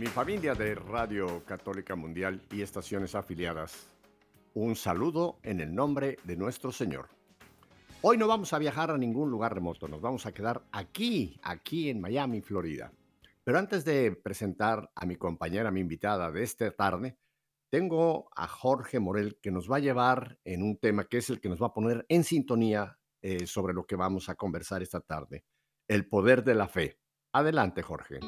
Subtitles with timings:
[0.00, 3.90] Mi familia de Radio Católica Mundial y estaciones afiliadas,
[4.54, 7.10] un saludo en el nombre de nuestro Señor.
[8.00, 11.90] Hoy no vamos a viajar a ningún lugar remoto, nos vamos a quedar aquí, aquí
[11.90, 12.90] en Miami, Florida.
[13.44, 17.18] Pero antes de presentar a mi compañera, mi invitada de esta tarde,
[17.68, 21.42] tengo a Jorge Morel que nos va a llevar en un tema que es el
[21.42, 25.00] que nos va a poner en sintonía eh, sobre lo que vamos a conversar esta
[25.02, 25.44] tarde,
[25.88, 26.98] el poder de la fe.
[27.34, 28.20] Adelante, Jorge.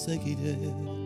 [0.00, 0.99] seguiré.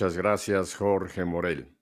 [0.00, 1.76] Muchas gracias, Jorge Morel.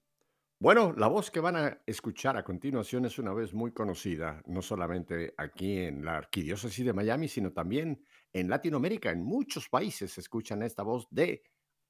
[0.58, 4.60] Bueno, la voz que van a escuchar a continuación es una vez muy conocida, no
[4.60, 9.12] solamente aquí en la Arquidiócesis de Miami, sino también en Latinoamérica.
[9.12, 11.44] En muchos países se escuchan esta voz de,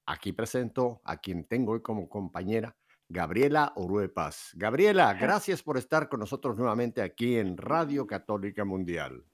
[0.04, 2.76] aquí presento a quien tengo hoy como compañera,
[3.08, 4.50] Gabriela Oruepas.
[4.52, 9.24] Gabriela, gracias por estar con nosotros nuevamente aquí en Radio Católica Mundial.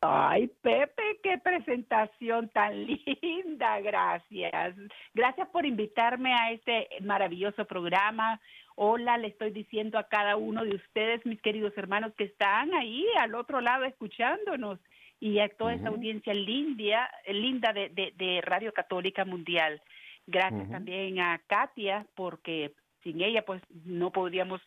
[0.00, 2.86] Ay, Pepe, qué presentación tan
[3.22, 4.76] linda, gracias.
[5.12, 8.40] Gracias por invitarme a este maravilloso programa.
[8.76, 13.04] Hola, le estoy diciendo a cada uno de ustedes, mis queridos hermanos, que están ahí
[13.18, 14.78] al otro lado escuchándonos
[15.18, 19.82] y a toda esa audiencia linda, linda de, de, Radio Católica Mundial.
[20.28, 22.72] Gracias también a Katia, porque
[23.02, 24.60] sin ella pues no podríamos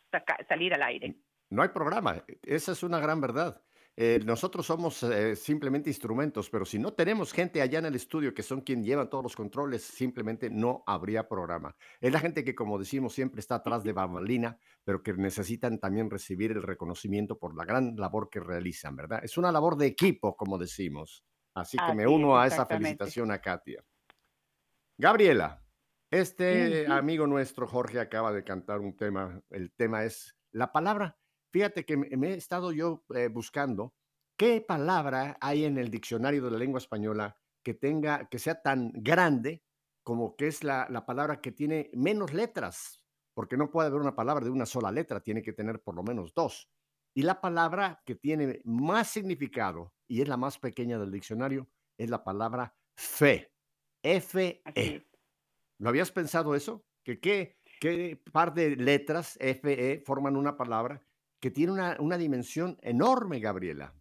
[0.50, 1.16] salir al aire.
[1.50, 3.62] No hay programa, esa es una gran verdad.
[3.98, 8.34] Eh, nosotros somos eh, simplemente instrumentos, pero si no tenemos gente allá en el estudio
[8.34, 11.76] que son quien llevan todos los controles, simplemente no habría programa.
[12.00, 16.10] Es la gente que, como decimos, siempre está atrás de Babalina, pero que necesitan también
[16.10, 19.20] recibir el reconocimiento por la gran labor que realizan, ¿verdad?
[19.24, 21.26] Es una labor de equipo, como decimos.
[21.54, 23.84] Así que me uno a esa felicitación a Katia.
[24.98, 25.62] Gabriela,
[26.10, 29.42] este amigo nuestro, Jorge, acaba de cantar un tema.
[29.50, 31.21] El tema es la palabra
[31.52, 33.94] Fíjate que me he estado yo eh, buscando
[34.38, 38.92] qué palabra hay en el diccionario de la lengua española que tenga, que sea tan
[38.96, 39.64] grande
[40.04, 43.04] como que es la, la palabra que tiene menos letras,
[43.36, 46.04] porque no puede haber una palabra de una sola letra, tiene que tener por lo
[46.04, 46.70] menos dos.
[47.14, 52.10] Y la palabra que tiene más significado y es la más pequeña del diccionario es
[52.10, 53.54] la palabra fe.
[54.02, 55.08] F-E.
[55.78, 56.84] ¿Lo habías pensado eso?
[57.04, 61.04] ¿Que qué, qué par de letras F-E forman una palabra
[61.42, 63.94] que tiene una, una dimensión enorme, Gabriela.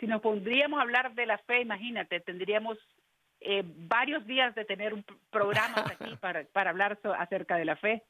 [0.00, 2.78] si nos pondríamos a hablar de la fe, imagínate, tendríamos
[3.40, 8.02] eh, varios días de tener un programa aquí para, para hablar acerca de la fe,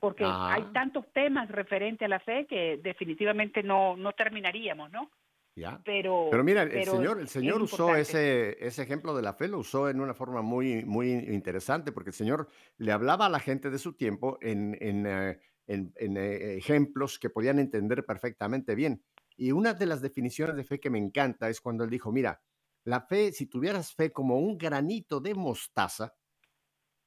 [0.00, 5.08] porque hay tantos temas referentes a la fe que definitivamente no, no terminaríamos, ¿no?
[5.54, 5.80] Ya.
[5.84, 9.58] Pero, pero mira, el Señor, el señor usó ese, ese ejemplo de la fe, lo
[9.58, 12.48] usó en una forma muy, muy interesante, porque el Señor
[12.78, 17.30] le hablaba a la gente de su tiempo en, en eh, en, eh, ejemplos que
[17.30, 19.04] podían entender perfectamente bien.
[19.36, 22.42] Y una de las definiciones de fe que me encanta es cuando él dijo, mira,
[22.84, 26.14] la fe, si tuvieras fe como un granito de mostaza,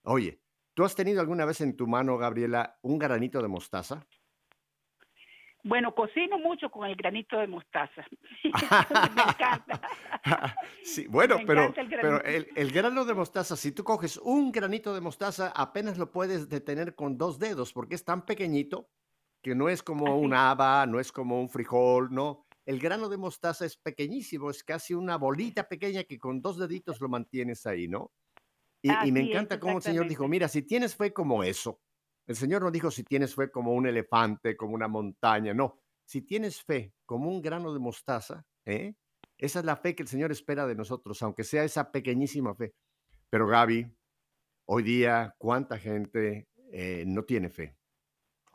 [0.03, 0.41] oye,
[0.73, 4.07] ¿tú has tenido alguna vez en tu mano, Gabriela, un granito de mostaza?
[5.65, 8.05] Bueno, cocino mucho con el granito de mostaza.
[8.43, 9.81] me encanta.
[10.83, 15.01] sí, bueno, pero, el, pero el, grano de mostaza, si tú coges un granito de
[15.01, 18.91] mostaza, apenas lo puedes detener con dos dedos, porque es tan pequeñito
[19.41, 22.45] que no es como un haba, no es como un frijol, no.
[22.67, 27.01] El grano de mostaza es pequeñísimo, es casi una bolita pequeña que con dos deditos
[27.01, 28.11] lo mantienes ahí, ¿no?
[28.83, 31.81] Y, y me encanta cómo el Señor dijo, mira, si tienes fe como eso,
[32.27, 35.79] el Señor no dijo si tienes fe como un elefante, como una montaña, no.
[36.05, 38.95] Si tienes fe como un grano de mostaza, ¿eh?
[39.37, 42.73] esa es la fe que el Señor espera de nosotros, aunque sea esa pequeñísima fe.
[43.29, 43.91] Pero Gaby,
[44.65, 47.77] hoy día, ¿cuánta gente eh, no tiene fe?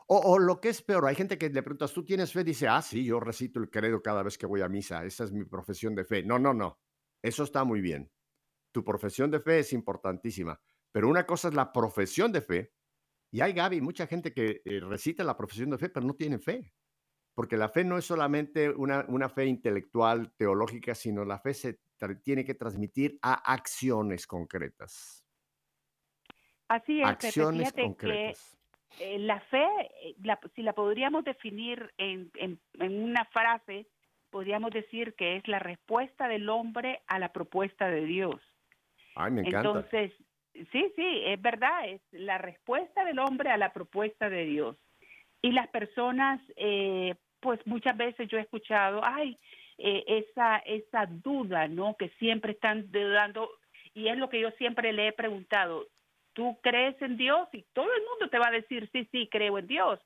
[0.07, 2.43] O, o, lo que es peor, hay gente que le preguntas, ¿tú tienes fe?
[2.43, 5.31] Dice, ah, sí, yo recito el credo cada vez que voy a misa, esa es
[5.31, 6.23] mi profesión de fe.
[6.23, 6.79] No, no, no,
[7.21, 8.11] eso está muy bien.
[8.73, 10.59] Tu profesión de fe es importantísima,
[10.91, 12.73] pero una cosa es la profesión de fe
[13.31, 16.37] y hay, Gaby, mucha gente que eh, recita la profesión de fe, pero no tiene
[16.37, 16.73] fe.
[17.33, 21.79] Porque la fe no es solamente una, una fe intelectual, teológica, sino la fe se
[22.23, 25.25] tiene que transmitir a acciones concretas.
[26.67, 28.59] Así es, acciones concretas.
[28.97, 29.65] Que, eh, la fe,
[30.03, 30.15] eh,
[30.53, 33.87] si la podríamos definir en, en, en una frase,
[34.29, 38.41] podríamos decir que es la respuesta del hombre a la propuesta de Dios.
[39.15, 39.69] Ay, me encanta.
[39.69, 40.11] Entonces,
[40.53, 44.77] Sí, sí, es verdad, es la respuesta del hombre a la propuesta de Dios.
[45.41, 49.37] Y las personas, eh, pues muchas veces yo he escuchado, ay,
[49.77, 51.95] eh, esa, esa duda, ¿no?
[51.97, 53.49] Que siempre están dudando,
[53.93, 55.87] y es lo que yo siempre le he preguntado,
[56.33, 57.47] ¿tú crees en Dios?
[57.53, 59.99] Y todo el mundo te va a decir, sí, sí, creo en Dios.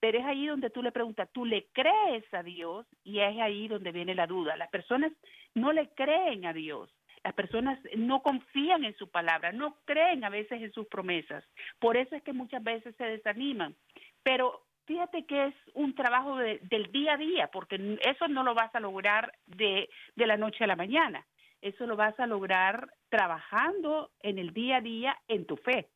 [0.00, 2.86] Pero es ahí donde tú le preguntas, ¿tú le crees a Dios?
[3.04, 4.56] Y es ahí donde viene la duda.
[4.56, 5.12] Las personas
[5.54, 6.90] no le creen a Dios.
[7.24, 11.44] Las personas no confían en su palabra, no creen a veces en sus promesas.
[11.78, 13.76] Por eso es que muchas veces se desaniman.
[14.22, 18.74] Pero fíjate que es un trabajo del día a día, porque eso no lo vas
[18.74, 21.26] a lograr de, de la noche a la mañana.
[21.60, 25.88] Eso lo vas a lograr trabajando en el día a día en tu fe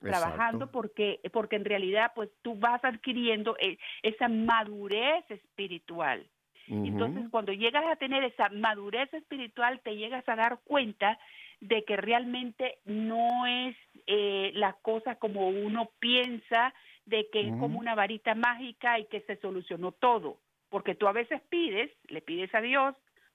[0.00, 6.28] trabajando porque porque en realidad pues tú vas adquiriendo eh, esa madurez espiritual
[6.68, 11.18] entonces, cuando llegas a tener esa madurez espiritual, te llegas a dar cuenta
[11.60, 16.74] de que realmente no es eh, la cosa como uno piensa,
[17.06, 20.38] de que es como una varita mágica y que se solucionó todo.
[20.70, 22.94] Porque tú a veces pides, le pides a Dios,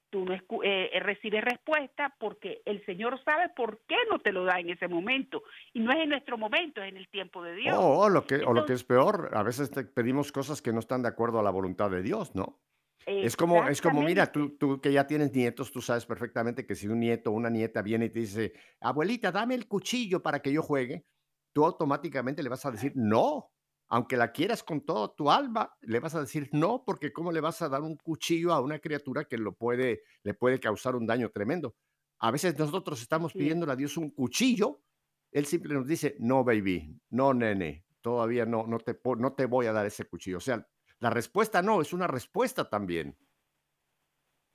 [0.10, 4.44] tú no eh, eh, recibes respuesta porque el Señor sabe por qué no te lo
[4.44, 5.44] da en ese momento.
[5.74, 7.78] Y no es en nuestro momento, es en el tiempo de Dios.
[7.80, 10.80] o, lo que, o lo que es peor, a veces te pedimos cosas que no
[10.80, 12.60] están de acuerdo a la voluntad de Dios, ¿no?
[13.06, 16.76] Es como, es como, mira, tú, tú que ya tienes nietos, tú sabes perfectamente que
[16.76, 20.42] si un nieto o una nieta viene y te dice, abuelita, dame el cuchillo para
[20.42, 21.06] que yo juegue,
[21.54, 23.52] tú automáticamente le vas a decir, no,
[23.88, 27.42] aunque la quieras con todo tu alma, le vas a decir no, porque cómo le
[27.42, 31.08] vas a dar un cuchillo a una criatura que lo puede, le puede causar un
[31.08, 31.76] daño tremendo.
[32.20, 34.84] A veces nosotros estamos pidiendo a Dios un cuchillo,
[35.32, 39.66] Él siempre nos dice, no, baby, no, nene, todavía no, no te, no te voy
[39.66, 40.38] a dar ese cuchillo.
[40.38, 40.68] O sea,
[41.00, 43.16] la respuesta no, es una respuesta también.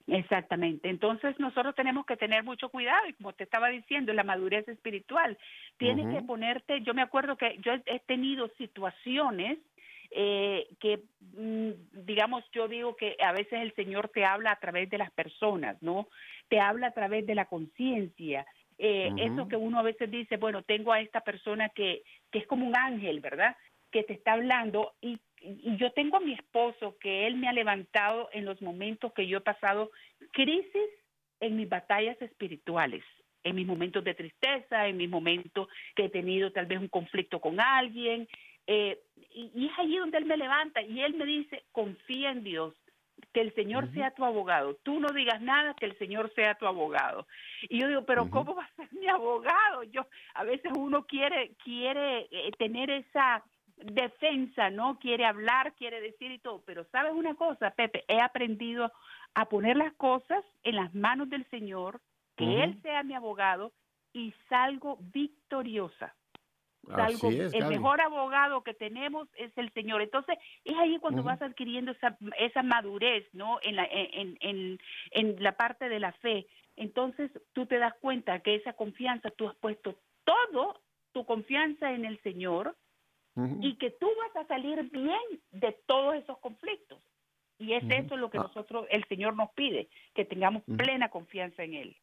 [0.07, 0.91] Exactamente.
[0.91, 5.39] Entonces nosotros tenemos que tener mucho cuidado y como te estaba diciendo, la madurez espiritual.
[5.79, 9.59] Tienes que ponerte, yo me acuerdo que yo he tenido situaciones
[10.11, 11.03] eh, que,
[11.37, 15.11] mm, digamos, yo digo que a veces el Señor te habla a través de las
[15.11, 16.09] personas, ¿no?
[16.49, 18.47] Te habla a través de la conciencia.
[18.79, 22.47] Eh, Eso que uno a veces dice, bueno, tengo a esta persona que, que es
[22.47, 23.57] como un ángel, ¿verdad?
[23.91, 27.53] Que te está hablando y y yo tengo a mi esposo que él me ha
[27.53, 29.91] levantado en los momentos que yo he pasado
[30.33, 30.91] crisis
[31.41, 33.05] en mis batallas espirituales,
[33.43, 37.41] en mis momentos de tristeza, en mis momentos que he tenido tal vez un conflicto
[37.41, 38.27] con alguien.
[38.67, 38.99] Eh,
[39.35, 42.75] y, es allí donde él me levanta y él me dice, confía en Dios,
[43.33, 44.77] que el Señor sea tu abogado.
[44.83, 47.27] Tú no digas nada, que el Señor sea tu abogado.
[47.69, 49.83] Y yo digo, pero ¿cómo va a ser mi abogado?
[49.85, 53.45] Yo a veces uno quiere quiere eh, tener esa
[53.77, 54.99] defensa, ¿no?
[54.99, 56.63] Quiere hablar, quiere decir y todo.
[56.65, 58.93] Pero sabes una cosa, Pepe, he aprendido
[59.35, 62.01] a poner las cosas en las manos del Señor,
[62.37, 63.73] que Él sea mi abogado
[64.13, 66.15] y salgo victoriosa.
[66.87, 70.03] Salgo, el mejor abogado que tenemos es el Señor.
[70.03, 73.59] Entonces, es ahí cuando vas adquiriendo esa, esa madurez, ¿no?
[73.63, 74.79] En la, en, en,
[75.13, 76.47] en la parte de la fe.
[76.77, 80.81] Entonces, tú te das cuenta que esa confianza, tú has puesto todo
[81.13, 82.77] tu confianza en el Señor,
[83.37, 87.01] y que tú vas a salir bien de todos esos conflictos.
[87.59, 88.43] Y es eso lo que ah.
[88.43, 91.97] nosotros, el Señor nos pide, que tengamos plena confianza en Él.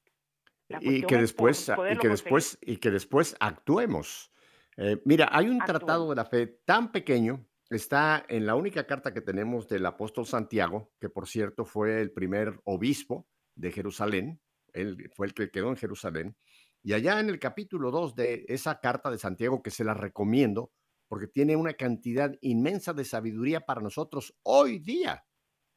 [0.80, 4.32] Y que, después, y, que después, y que después actuemos.
[4.78, 9.14] Eh, mira, hay un tratado de la fe tan pequeño, está en la única carta
[9.14, 14.40] que tenemos del apóstol Santiago, que por cierto fue el primer obispo de Jerusalén,
[14.74, 16.38] él fue el que quedó en Jerusalén,
[16.84, 20.72] y allá en el capítulo 2 de esa carta de Santiago, que se la recomiendo,
[21.12, 25.26] porque tiene una cantidad inmensa de sabiduría para nosotros hoy día.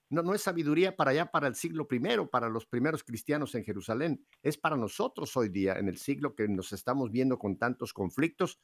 [0.09, 3.65] No, no es sabiduría para allá, para el siglo primero, para los primeros cristianos en
[3.65, 4.25] Jerusalén.
[4.45, 8.61] Es para nosotros hoy día, en el siglo que nos estamos viendo con tantos conflictos.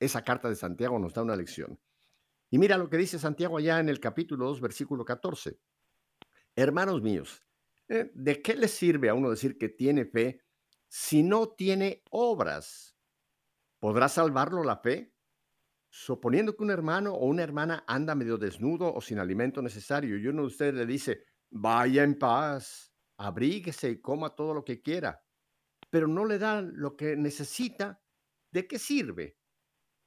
[0.00, 1.78] Esa carta de Santiago nos da una lección.
[2.48, 5.60] Y mira lo que dice Santiago allá en el capítulo 2, versículo 14.
[6.54, 7.44] Hermanos míos,
[7.88, 8.10] ¿eh?
[8.14, 10.40] ¿de qué le sirve a uno decir que tiene fe
[10.88, 12.96] si no tiene obras?
[13.78, 15.12] ¿Podrá salvarlo la fe?
[15.98, 20.26] Suponiendo que un hermano o una hermana anda medio desnudo o sin alimento necesario y
[20.26, 25.24] uno de ustedes le dice, vaya en paz, abríguese y coma todo lo que quiera,
[25.88, 28.02] pero no le da lo que necesita,
[28.52, 29.38] ¿de qué sirve?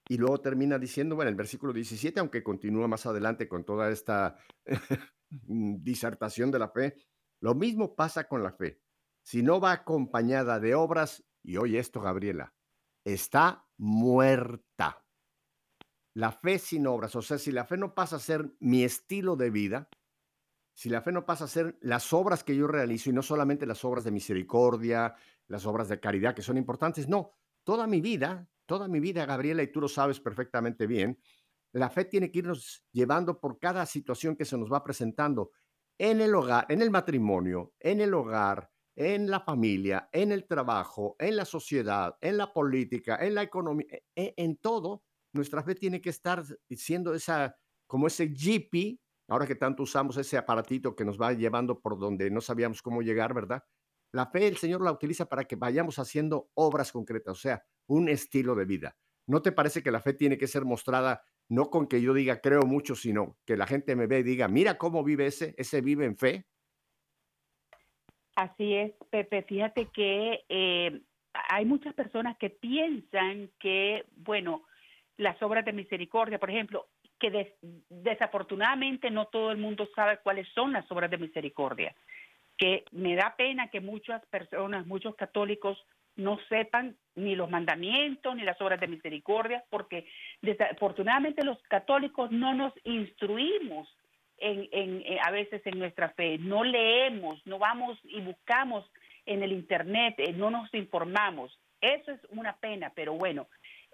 [0.08, 4.38] Y luego termina diciendo, bueno, el versículo 17, aunque continúa más adelante con toda esta
[5.30, 6.98] disertación de la fe,
[7.42, 8.80] lo mismo pasa con la fe.
[9.24, 12.54] Si no va acompañada de obras, y oye esto, Gabriela,
[13.04, 15.04] está muerta.
[16.20, 19.38] La fe sin obras, o sea, si la fe no pasa a ser mi estilo
[19.38, 19.90] de vida,
[20.74, 23.66] si la fe no pasa a ser las obras que yo realizo y no solamente
[23.66, 25.16] las obras de misericordia,
[25.48, 27.32] las obras de caridad que son importantes, no,
[27.64, 31.18] toda mi vida, toda mi vida, Gabriela, y tú lo sabes perfectamente bien,
[31.72, 35.52] la fe tiene que irnos llevando por cada situación que se nos va presentando
[35.98, 41.16] en el hogar, en el matrimonio, en el hogar, en la familia, en el trabajo,
[41.18, 46.02] en la sociedad, en la política, en la economía, en, en todo nuestra fe tiene
[46.02, 47.56] que estar siendo esa,
[47.88, 52.30] como ese GP, ahora que tanto usamos ese aparatito que nos va llevando por donde
[52.32, 53.64] no sabíamos cómo llegar, ¿verdad?
[54.12, 58.10] La fe el Señor la utiliza para que vayamos haciendo obras concretas, o sea, un
[58.10, 58.98] estilo de vida.
[59.28, 62.42] ¿No te parece que la fe tiene que ser mostrada no con que yo diga
[62.42, 65.82] creo mucho, sino que la gente me ve y diga, mira cómo vive ese, ese
[65.82, 66.48] vive en fe?
[68.36, 69.44] Así es, Pepe.
[69.44, 71.02] Fíjate que eh,
[71.34, 74.64] hay muchas personas que piensan que, bueno,
[75.20, 76.88] las obras de misericordia, por ejemplo,
[77.20, 77.54] que
[77.90, 81.94] desafortunadamente no todo el mundo sabe cuáles son las obras de misericordia,
[82.58, 85.78] que me da pena que muchas personas, muchos católicos
[86.16, 90.08] no sepan ni los mandamientos ni las obras de misericordia, porque
[90.42, 93.90] desafortunadamente los católicos no nos instruimos
[94.38, 98.90] eh, a veces en nuestra fe, no leemos, no vamos y buscamos
[99.26, 101.60] en el Internet, eh, no nos informamos.
[101.82, 103.48] Eso es una pena, pero bueno,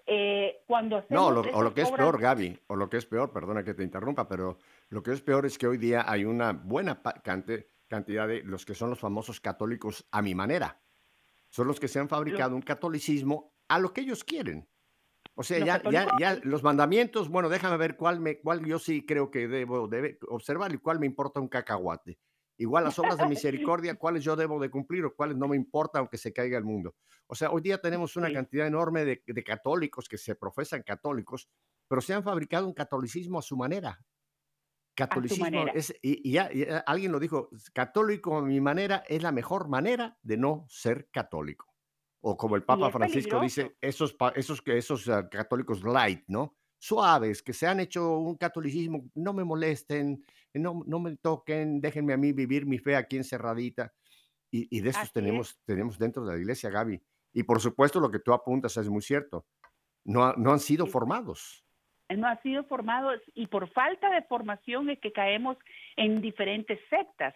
[0.06, 3.64] eh, cuando No, o lo que es peor, Gaby, o lo que es peor, perdona
[3.64, 4.58] que te interrumpa, pero
[4.88, 8.74] lo que es peor es que hoy día hay una buena cantidad de los que
[8.74, 10.80] son los famosos católicos a mi manera.
[11.48, 14.68] Son los que se han fabricado un catolicismo a lo que ellos quieren.
[15.34, 19.04] O sea, ya, ya, ya, los mandamientos, bueno, déjame ver cuál, me, cuál yo sí
[19.04, 22.18] creo que debo debe observar y cuál me importa un cacahuate.
[22.58, 25.98] Igual las obras de misericordia, cuáles yo debo de cumplir o cuáles no me importa
[25.98, 26.94] aunque se caiga el mundo.
[27.26, 31.48] O sea, hoy día tenemos una cantidad enorme de, católicos que se profesan católicos,
[31.88, 34.00] pero se han fabricado un catolicismo a su manera.
[34.94, 36.50] Catolicismo es, y, ya,
[36.86, 41.66] alguien lo dijo, católico a mi manera es la mejor manera de no ser católico.
[42.20, 46.56] O como el Papa Francisco dice, esos, esos, esos uh, católicos light, ¿no?
[46.78, 52.12] Suaves, que se han hecho un catolicismo, no me molesten, no, no me toquen, déjenme
[52.12, 53.92] a mí vivir mi fe aquí encerradita.
[54.50, 57.02] Y, y de esos tenemos, tenemos dentro de la iglesia, Gaby.
[57.32, 59.46] Y por supuesto lo que tú apuntas es muy cierto.
[60.04, 61.64] No, no han sido formados.
[62.08, 65.56] No han sido formados y por falta de formación es que caemos
[65.96, 67.34] en diferentes sectas.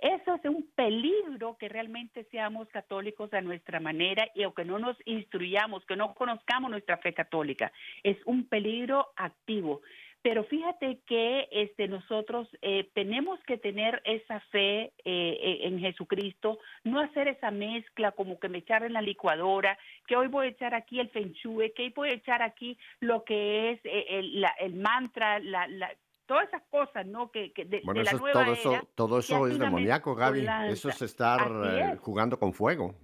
[0.00, 4.78] Eso es un peligro que realmente seamos católicos a nuestra manera y o que no
[4.78, 7.72] nos instruyamos, que no conozcamos nuestra fe católica.
[8.02, 9.80] Es un peligro activo.
[10.20, 16.58] Pero fíjate que este, nosotros eh, tenemos que tener esa fe eh, eh, en Jesucristo,
[16.82, 20.50] no hacer esa mezcla como que me echar en la licuadora, que hoy voy a
[20.50, 24.74] echar aquí el fenchue, que hoy voy a echar aquí lo que es el, el
[24.74, 25.92] mantra, la, la,
[26.28, 27.32] todas esas cosas, ¿no?
[27.32, 30.46] Que, que de, bueno, la eso, nueva todo, era, eso, todo eso es demoníaco, Gaby.
[30.68, 32.94] Eso es estar jugando con fuego.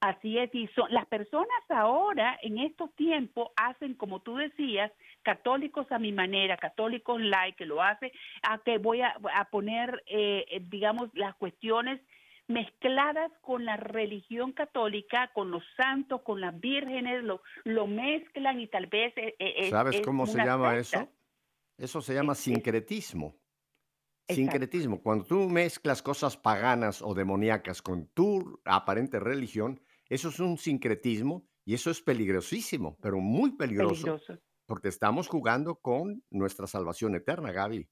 [0.00, 5.90] Así es, y son, las personas ahora, en estos tiempos, hacen, como tú decías, católicos
[5.90, 9.14] a mi manera, católicos like, que lo hace, a que voy a,
[9.50, 12.00] poner, eh, eh, digamos, las cuestiones
[12.46, 18.68] mezcladas con la religión católica, con los santos, con las vírgenes, lo, lo mezclan y
[18.68, 19.12] tal vez...
[19.16, 21.08] Eh, ¿Sabes cómo se llama eso?
[21.78, 23.38] Eso se llama sincretismo.
[24.28, 25.00] Sincretismo.
[25.00, 31.48] Cuando tú mezclas cosas paganas o demoníacas con tu aparente religión, eso es un sincretismo
[31.64, 34.20] y eso es peligrosísimo, pero muy peligroso,
[34.66, 37.88] porque estamos jugando con nuestra salvación eterna, Gaby,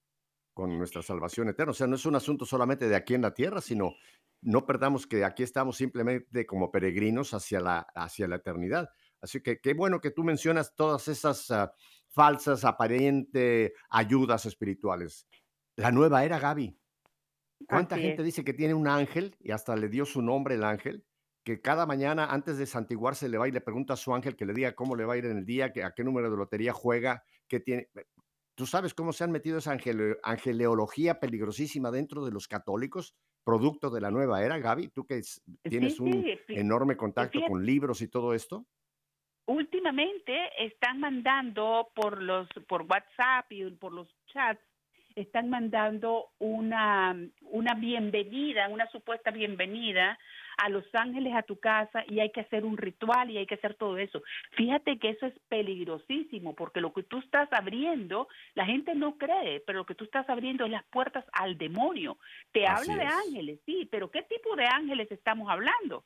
[0.53, 1.71] con nuestra salvación eterna.
[1.71, 3.95] O sea, no es un asunto solamente de aquí en la tierra, sino
[4.43, 8.91] no perdamos que aquí estamos simplemente como peregrinos hacia la, hacia la eternidad.
[9.21, 11.73] Así que qué bueno que tú mencionas todas esas ah,
[12.17, 15.29] falsas, aparentes ayudas espirituales.
[15.77, 16.77] La nueva era, Gaby.
[17.69, 21.05] ¿Cuánta gente dice que tiene un ángel y hasta le dio su nombre el ángel?
[21.47, 24.45] que cada mañana antes de santiguarse le va y le pregunta a su ángel que
[24.45, 26.37] le diga cómo le va a ir en el día, que, a qué número de
[26.37, 27.89] lotería juega, que tiene...
[28.57, 29.79] ¿Tú sabes cómo se han metido esa
[30.25, 34.89] angeleología peligrosísima dentro de los católicos, producto de la nueva era, Gaby?
[34.89, 35.23] Tú que
[35.63, 38.67] tienes un enorme contacto con libros y todo esto.
[39.47, 44.61] Últimamente están mandando por los por WhatsApp y por los chats
[45.17, 50.19] están mandando una, una bienvenida, una supuesta bienvenida
[50.59, 53.55] a los ángeles a tu casa y hay que hacer un ritual y hay que
[53.55, 54.23] hacer todo eso.
[54.53, 59.61] Fíjate que eso es peligrosísimo porque lo que tú estás abriendo, la gente no cree,
[59.67, 62.19] pero lo que tú estás abriendo es las puertas al demonio.
[62.53, 66.05] Te habla de ángeles, sí, pero ¿qué tipo de ángeles estamos hablando?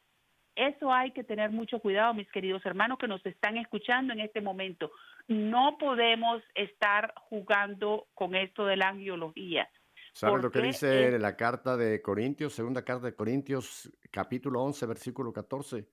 [0.55, 4.41] Eso hay que tener mucho cuidado, mis queridos hermanos que nos están escuchando en este
[4.41, 4.91] momento.
[5.29, 9.69] No podemos estar jugando con esto de la angiología.
[10.13, 15.33] ¿Sabes lo que dice la carta de Corintios, segunda carta de Corintios, capítulo 11, versículo
[15.33, 15.89] 14?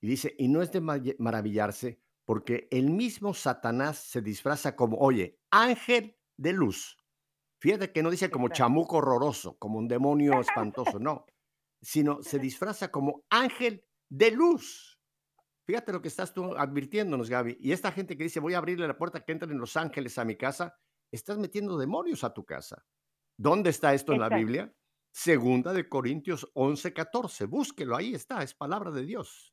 [0.00, 0.80] Y dice, y no es de
[1.18, 6.96] maravillarse, porque el mismo Satanás se disfraza como, oye, ángel de luz.
[7.58, 11.26] Fíjate que no dice como chamuco horroroso, como un demonio espantoso, no,
[11.80, 15.00] sino se disfraza como ángel de luz.
[15.66, 17.56] Fíjate lo que estás tú advirtiéndonos, Gaby.
[17.60, 20.24] Y esta gente que dice, voy a abrirle la puerta que entren los ángeles a
[20.24, 20.76] mi casa,
[21.10, 22.84] estás metiendo demonios a tu casa.
[23.36, 24.72] ¿Dónde está esto en la Biblia?
[25.12, 27.46] Segunda de Corintios 11, 14.
[27.46, 29.52] Búsquelo, ahí está, es palabra de Dios.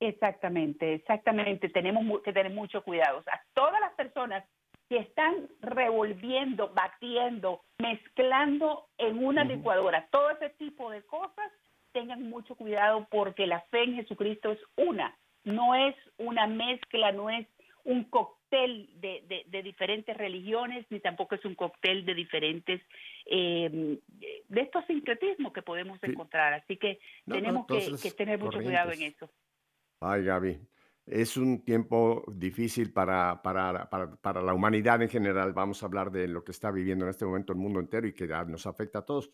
[0.00, 1.68] Exactamente, exactamente.
[1.68, 3.18] Tenemos que tener mucho cuidado.
[3.26, 4.44] A todas las personas
[4.88, 11.52] que están revolviendo, batiendo, mezclando en una licuadora todo ese tipo de cosas,
[11.92, 17.30] tengan mucho cuidado porque la fe en Jesucristo es una, no es una mezcla, no
[17.30, 17.46] es
[17.84, 22.80] un cóctel de, de, diferentes religiones, ni tampoco es un cóctel de diferentes,
[23.26, 23.98] eh,
[24.48, 26.52] de estos sincretismos que podemos encontrar.
[26.54, 29.30] Así que tenemos que, tener mucho cuidado en eso.
[30.00, 30.58] Ay, Gaby,
[31.06, 35.52] es un tiempo difícil para, para, para, para la humanidad en general.
[35.52, 38.14] Vamos a hablar de lo que está viviendo en este momento el mundo entero y
[38.14, 39.30] que nos afecta a todos.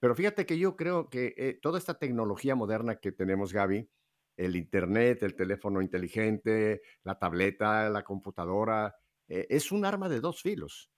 [0.00, 3.88] Pero fíjate que yo creo que eh, toda esta tecnología moderna que tenemos, Gaby,
[4.36, 8.94] el Internet, el teléfono inteligente, la tableta, la computadora,
[9.28, 10.90] eh, es un arma de dos filos.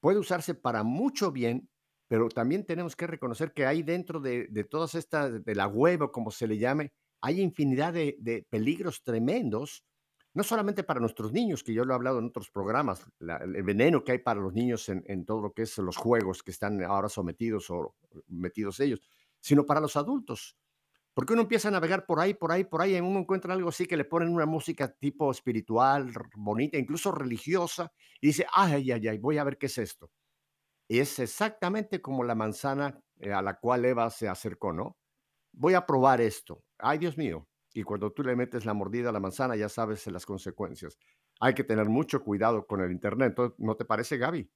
[0.00, 1.68] Puede usarse para mucho bien,
[2.08, 6.02] pero también tenemos que reconocer que hay dentro de, de todas estas, de la web
[6.02, 9.84] o como se le llame, hay infinidad de, de peligros tremendos
[10.34, 14.02] no solamente para nuestros niños, que yo lo he hablado en otros programas, el veneno
[14.02, 17.08] que hay para los niños en, todo lo que es los juegos que están ahora
[17.08, 17.94] sometidos o
[18.26, 19.00] metidos ellos,
[19.40, 20.56] sino para los adultos.
[21.14, 23.68] Porque uno empieza a navegar por ahí, por ahí, por ahí, y uno encuentra algo
[23.68, 29.06] así que le ponen una música tipo espiritual, bonita, incluso religiosa, y dice, ay, ay,
[29.06, 30.10] ay, voy a ver qué es esto.
[30.88, 34.96] Y es exactamente como la manzana eh, a la cual Eva se acercó, ¿no?
[35.52, 36.64] Voy a probar esto.
[36.78, 37.46] Ay, Dios mío.
[37.74, 40.96] Y cuando tú le metes la mordida a la manzana, ya sabes las consecuencias.
[41.40, 43.34] Hay que tener mucho cuidado con el Internet.
[43.58, 44.48] ¿No te parece, Gaby?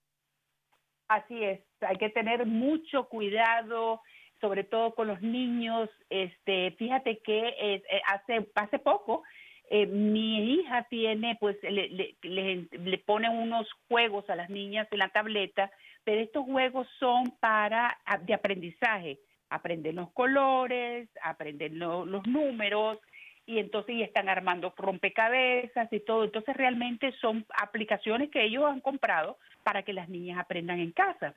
[1.08, 4.02] Así es, hay que tener mucho cuidado,
[4.40, 5.90] sobre todo con los niños.
[6.10, 9.22] Este, fíjate que eh, eh, hace hace poco
[9.70, 15.70] eh, mi hija tiene, pues le, le, unos juegos a las niñas en la tableta,
[16.04, 22.98] pero estos juegos son para ah, de aprendizaje, aprender los colores, aprender lo- los números
[23.46, 26.24] y entonces y están armando rompecabezas y todo.
[26.24, 31.34] Entonces realmente son aplicaciones que ellos han comprado para que las niñas aprendan en casa.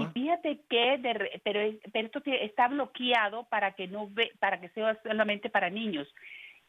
[0.00, 1.60] Y fíjate que, de pero,
[1.92, 6.06] pero esto está bloqueado para que no ve, para que sea solamente para niños.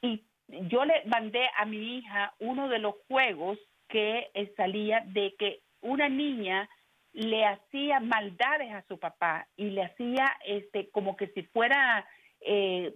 [0.02, 5.36] Y yo le mandé a mi hija uno de los juegos que eh, salía de
[5.38, 6.68] que una niña
[7.16, 12.06] le hacía maldades a su papá y le hacía este como que si fuera
[12.42, 12.94] eh,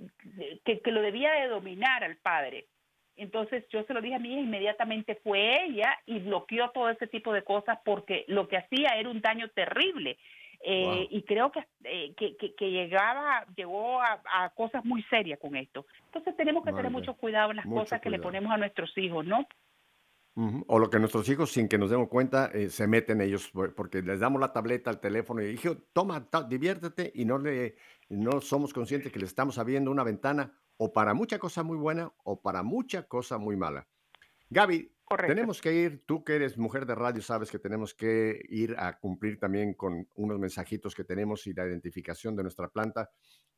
[0.66, 2.68] que, que lo debía de dominar al padre.
[3.16, 7.08] Entonces yo se lo dije a mi hija, inmediatamente fue ella y bloqueó todo ese
[7.08, 10.18] tipo de cosas porque lo que hacía era un daño terrible.
[10.62, 11.08] Eh, Wow.
[11.10, 15.56] Y creo que, eh, que, que, que llegaba, llegó a, a cosas muy serias con
[15.56, 15.86] esto.
[16.08, 18.98] Entonces tenemos que tener mucho cuidado en las Mucho cosas que le ponemos a nuestros
[18.98, 19.48] hijos, ¿no?
[20.68, 23.76] O lo que nuestros hijos, sin que nos demos cuenta, eh, se meten ellos, por-
[23.76, 27.76] porque les damos la tableta, el teléfono, y hijo, toma, diviértete, y no, le,
[28.08, 32.14] no somos conscientes que le estamos abriendo una ventana o para mucha cosa muy buena
[32.24, 33.90] o para mucha cosa muy mala.
[34.50, 35.36] Gaby, Correcto.
[35.36, 38.98] tenemos que ir, tú que eres mujer de radio, sabes que tenemos que ir a
[38.98, 43.12] cumplir también con unos mensajitos que tenemos y la identificación de nuestra planta,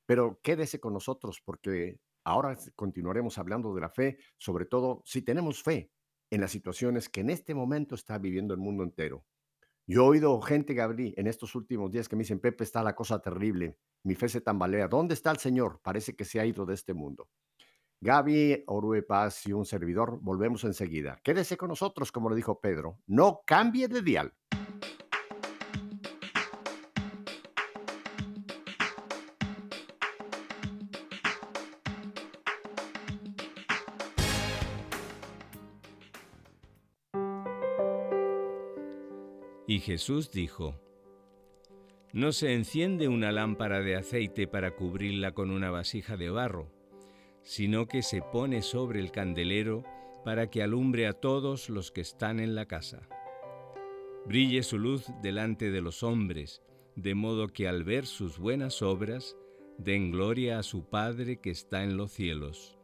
[0.07, 5.61] pero quédese con nosotros porque ahora continuaremos hablando de la fe, sobre todo si tenemos
[5.61, 5.91] fe
[6.31, 9.23] en las situaciones que en este momento está viviendo el mundo entero.
[9.85, 12.95] Yo he oído gente, Gabriel, en estos últimos días que me dicen, Pepe, está la
[12.95, 14.87] cosa terrible, mi fe se tambalea.
[14.87, 15.81] ¿Dónde está el Señor?
[15.83, 17.29] Parece que se ha ido de este mundo.
[17.99, 21.19] Gaby, Orue Paz y un servidor, volvemos enseguida.
[21.23, 22.99] Quédese con nosotros, como le dijo Pedro.
[23.05, 24.33] No cambie de dial.
[39.71, 40.75] Y Jesús dijo,
[42.11, 46.69] No se enciende una lámpara de aceite para cubrirla con una vasija de barro,
[47.41, 49.85] sino que se pone sobre el candelero
[50.25, 53.07] para que alumbre a todos los que están en la casa.
[54.25, 56.61] Brille su luz delante de los hombres,
[56.97, 59.37] de modo que al ver sus buenas obras,
[59.77, 62.77] den gloria a su Padre que está en los cielos.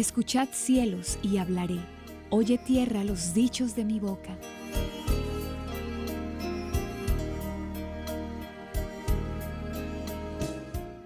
[0.00, 1.78] Escuchad cielos y hablaré,
[2.30, 4.34] oye tierra los dichos de mi boca.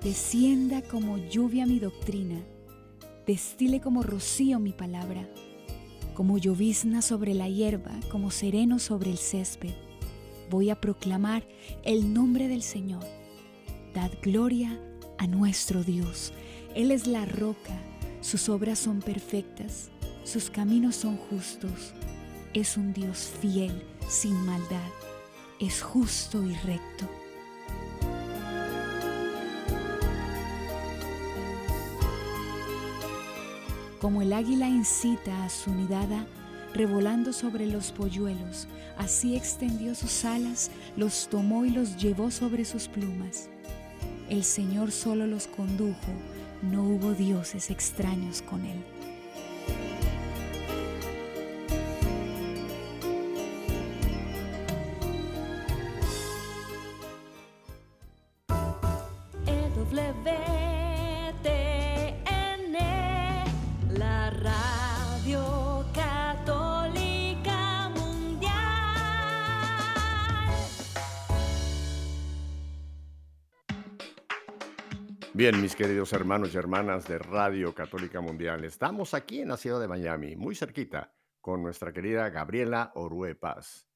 [0.00, 2.40] Descienda como lluvia mi doctrina,
[3.26, 5.28] destile como rocío mi palabra,
[6.14, 9.74] como llovizna sobre la hierba, como sereno sobre el césped.
[10.50, 11.44] Voy a proclamar
[11.82, 13.02] el nombre del Señor.
[13.92, 14.80] Dad gloria
[15.18, 16.32] a nuestro Dios.
[16.76, 17.76] Él es la roca,
[18.24, 19.90] sus obras son perfectas,
[20.24, 21.92] sus caminos son justos.
[22.54, 24.88] Es un Dios fiel, sin maldad,
[25.60, 27.06] es justo y recto.
[34.00, 36.24] Como el águila incita a su nidada,
[36.72, 42.88] revolando sobre los polluelos, así extendió sus alas, los tomó y los llevó sobre sus
[42.88, 43.50] plumas.
[44.30, 46.12] El Señor solo los condujo,
[46.70, 48.93] no hubo dioses extraños con él.
[75.44, 79.78] Bien, mis queridos hermanos y hermanas de Radio Católica Mundial, estamos aquí en la ciudad
[79.78, 83.86] de Miami, muy cerquita, con nuestra querida Gabriela Orue Paz.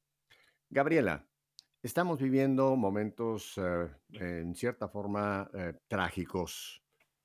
[0.69, 1.27] Gabriela,
[1.83, 6.83] estamos viviendo momentos eh, en cierta forma eh, trágicos.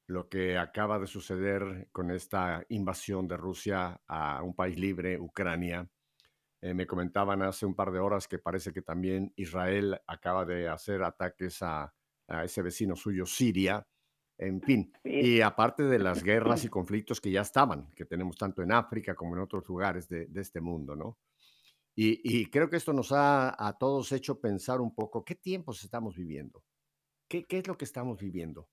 [0.07, 5.85] Lo que acaba de suceder con esta invasión de Rusia a un país libre, Ucrania.
[6.61, 10.69] Eh, me comentaban hace un par de horas que parece que también Israel acaba de
[10.69, 11.93] hacer ataques a,
[12.29, 13.85] a ese vecino suyo, Siria
[14.37, 18.61] en fin, y aparte de las guerras y conflictos que ya estaban, que tenemos tanto
[18.61, 21.17] en África como en otros lugares de, este mundo, ¿no?
[21.95, 26.15] Y, creo que esto nos ha a todos hecho pensar un poco qué tiempos estamos
[26.15, 26.63] viviendo,
[27.27, 28.67] qué, qué es lo que estamos viviendo.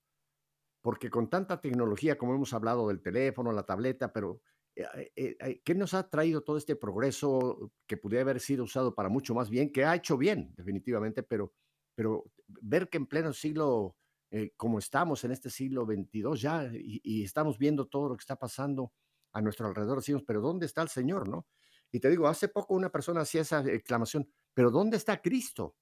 [0.81, 4.41] Porque con tanta tecnología, como hemos hablado del teléfono, la tableta, pero
[4.75, 8.95] eh, eh, eh, ¿qué nos ha traído todo este progreso que pudiera haber sido usado
[8.95, 11.53] para mucho más bien, que ha hecho bien, definitivamente, pero,
[11.93, 13.97] pero ver que en pleno siglo
[14.33, 18.37] eh, como estamos en este siglo XXII ya y, estamos viendo todo lo que está
[18.37, 18.93] pasando
[19.33, 21.27] a nuestro alrededor, decimos, pero ¿dónde está el Señor?
[21.27, 21.47] ¿no?
[21.91, 25.75] Y te digo, hace poco una persona hacía esa exclamación, pero ¿dónde está Cristo?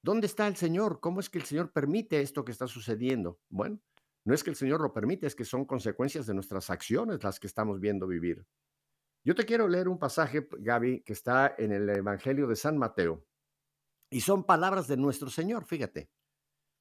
[0.00, 1.00] ¿Dónde está el Señor?
[1.00, 3.40] ¿Cómo es que el Señor permite esto que está sucediendo?
[3.48, 3.80] Bueno,
[4.24, 7.40] no es que el Señor lo permite, es que son consecuencias de nuestras acciones las
[7.40, 8.46] que estamos viendo vivir.
[9.24, 13.26] Yo te quiero leer un pasaje, Gaby, que está en el Evangelio de San Mateo.
[14.08, 16.10] Y son palabras de nuestro Señor, fíjate.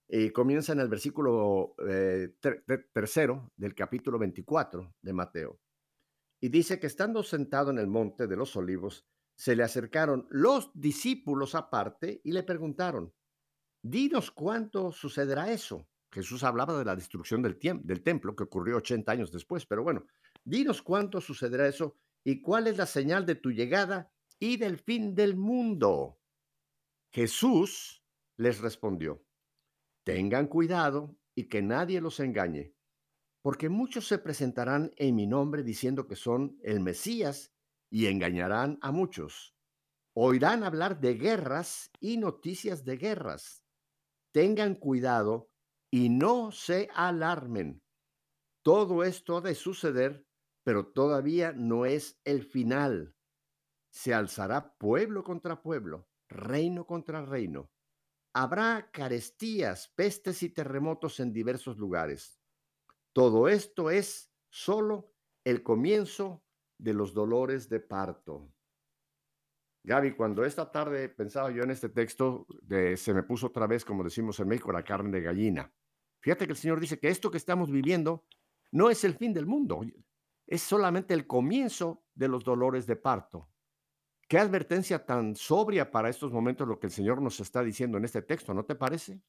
[0.09, 2.35] Y comienza en el versículo eh,
[2.93, 5.59] tercero del capítulo 24 de Mateo.
[6.39, 10.71] Y dice que estando sentado en el monte de los olivos, se le acercaron los
[10.73, 13.13] discípulos aparte y le preguntaron,
[13.81, 15.87] dinos cuánto sucederá eso.
[16.11, 20.05] Jesús hablaba de la destrucción del, del templo que ocurrió 80 años después, pero bueno,
[20.43, 25.13] dinos cuánto sucederá eso y cuál es la señal de tu llegada y del fin
[25.13, 26.19] del mundo.
[27.11, 28.03] Jesús
[28.37, 29.23] les respondió,
[30.07, 32.73] Tengan cuidado y que nadie los engañe,
[33.41, 37.53] porque muchos se presentarán en mi nombre diciendo que son el Mesías
[37.91, 39.53] y engañarán a muchos.
[40.13, 43.65] Oirán hablar de guerras y noticias de guerras.
[44.31, 45.49] Tengan cuidado
[45.91, 47.83] y no se alarmen.
[48.63, 50.25] Todo esto ha de suceder,
[50.63, 53.13] pero todavía no es el final.
[53.91, 57.69] Se alzará pueblo contra pueblo, reino contra reino
[58.37, 62.39] habrá carestías, pestes y terremotos en diversos lugares.
[63.11, 65.11] Todo esto es solo
[65.43, 66.43] el comienzo
[66.77, 68.53] de los dolores de parto.
[69.83, 72.45] Gaby, cuando esta tarde pensaba yo en este texto,
[72.95, 75.73] se me puso otra vez, como decimos en México, la carne de gallina.
[76.21, 78.27] Fíjate que el Señor dice que esto que estamos viviendo
[78.71, 79.81] no es el fin del mundo,
[80.45, 83.49] es solamente el comienzo de los dolores de parto.
[84.27, 88.03] Qué advertencia tan sobria para estos momentos lo que el Señor nos está diciendo en
[88.03, 89.19] este texto, ¿no te parece?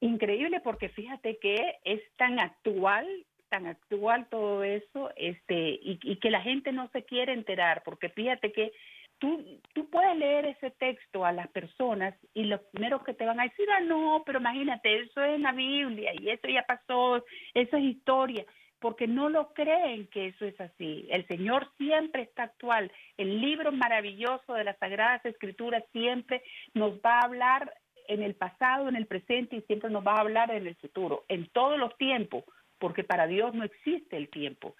[0.00, 3.06] Increíble porque fíjate que es tan actual,
[3.48, 8.50] tan actual todo eso, este, y, que la gente no se quiere enterar, porque fíjate
[8.50, 8.72] que
[9.18, 13.38] tú, tú puedes leer ese texto a las personas y los primeros que te van
[13.38, 17.24] a decir, ah, no, pero imagínate, eso es en la Biblia y eso ya pasó,
[17.54, 18.44] eso es historia
[18.82, 21.06] porque no lo creen que eso es así.
[21.08, 22.90] El Señor siempre está actual.
[23.16, 26.42] El libro maravilloso de las Sagradas Escrituras siempre
[26.74, 27.72] nos va a hablar
[28.08, 31.24] en el pasado, en el presente y siempre nos va a hablar en el futuro,
[31.28, 32.44] en todos los tiempos,
[32.80, 34.74] porque para Dios no existe el tiempo.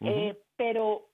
[0.00, 1.06] Eh, pero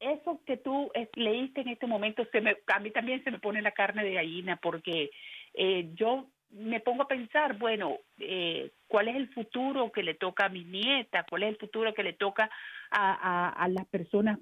[0.00, 3.62] eso que tú leíste en este momento, se me, a mí también se me pone
[3.62, 5.10] la carne de gallina, porque
[5.54, 10.46] eh, yo me pongo a pensar, bueno, eh, ¿cuál es el futuro que le toca
[10.46, 11.24] a mi nieta?
[11.28, 12.50] ¿Cuál es el futuro que le toca
[12.90, 14.38] a, a, las personas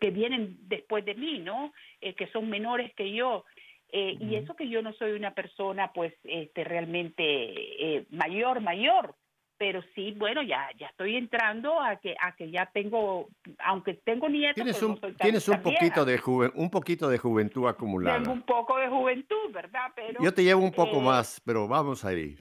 [0.00, 1.72] que vienen después de mí, ¿no?
[2.00, 3.44] Eh, que son menores que yo.
[3.92, 9.14] Eh, y eso que yo no soy una persona, pues, este, realmente mayor, mayor,
[9.56, 14.28] pero sí, bueno, ya ya estoy entrando a que a que ya tengo, aunque tengo
[14.28, 16.20] nietos, tienes un, tienes un poquito de
[16.54, 18.18] un poquito de juventud acumulada.
[18.18, 19.92] Tengo un poco de juventud, ¿verdad?
[19.94, 22.36] Pero yo te llevo un poco eh, más, pero vamos ahí.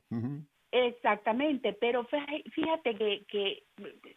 [0.71, 2.07] Exactamente, pero
[2.53, 3.63] fíjate que, que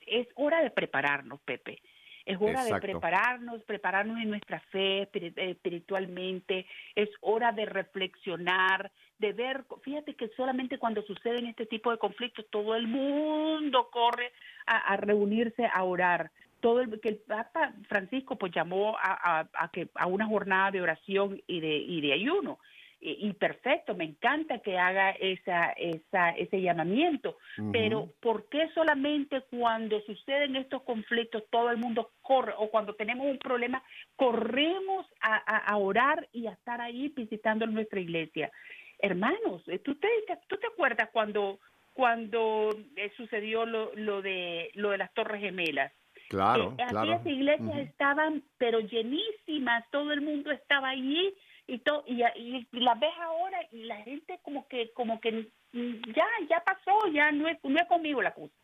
[0.07, 1.83] es hora de prepararnos, Pepe.
[2.27, 6.67] Es hora de prepararnos, prepararnos en nuestra fe eh, espiritualmente.
[6.97, 12.47] Es hora de reflexionar, de ver, fíjate que solamente cuando suceden este tipo de conflictos
[12.51, 14.33] todo el mundo corre
[14.67, 16.31] a, reunirse a orar.
[16.61, 20.81] Todo el que el Papa Francisco pues llamó a, a, que a una jornada de
[20.83, 22.59] oración y de y de ayuno.
[22.99, 27.37] y, perfecto, me encanta que haga esa, esa, ese llamamiento,
[27.73, 28.09] pero.
[28.21, 33.39] ¿por qué solamente cuando suceden estos conflictos todo el mundo corre o cuando tenemos un
[33.39, 33.83] problema
[34.17, 38.51] corremos a, a- a orar y a estar ahí visitando nuestra iglesia?
[38.99, 40.09] Hermanos, eh, ¿tú te,
[40.49, 41.59] tú te acuerdas cuando,
[41.93, 45.93] cuando eh, sucedió lo, lo, de, lo de las Torres Gemelas?
[46.29, 47.13] Claro, Eh, claro.
[47.13, 51.35] Aquellas iglesias estaban, pero llenísimas, todo el mundo estaba allí
[51.69, 56.13] y todo y, y las ves ahora y la gente como que como que mm,
[56.15, 58.55] ya ya pasó, ya no es no es conmigo la cosa.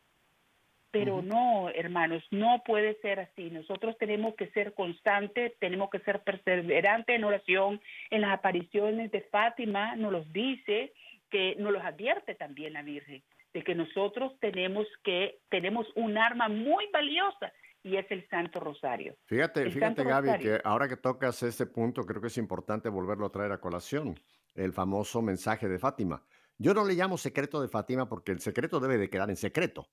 [0.93, 3.51] Pero no, hermanos, no puede ser así.
[3.51, 7.81] Nosotros tenemos que ser constantes, tenemos que ser perseverantes en oración.
[8.11, 10.93] En las apariciones de Fátima nos los dice,
[11.33, 13.23] que nos los advierte también la Virgen,
[13.55, 17.53] de que nosotros tenemos que tenemos un arma muy valiosa
[17.83, 19.17] y es el Santo Rosario.
[19.25, 20.59] Fíjate, El fíjate Santo Gaby, Rosario.
[20.59, 24.15] que ahora que tocas este punto, creo que es importante volverlo a traer a colación,
[24.55, 26.23] el famoso mensaje de Fátima.
[26.59, 29.89] Yo no le llamo secreto de Fátima porque el secreto debe de quedar en secreto.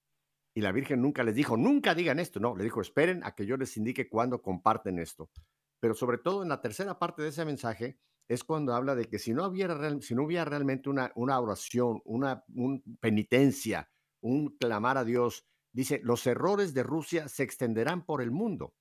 [0.60, 3.46] Y la Virgen nunca les dijo, nunca digan esto, no, le dijo, esperen a que
[3.46, 5.32] yo les indique cuándo comparten esto.
[5.80, 9.20] Pero sobre todo en la tercera parte de ese mensaje es cuando habla de que
[9.20, 15.06] si no hubiera, si no hubiera realmente una, oración, una un penitencia, un clamar a
[15.06, 18.74] Dios, dice, los errores de Rusia se extenderán por el mundo.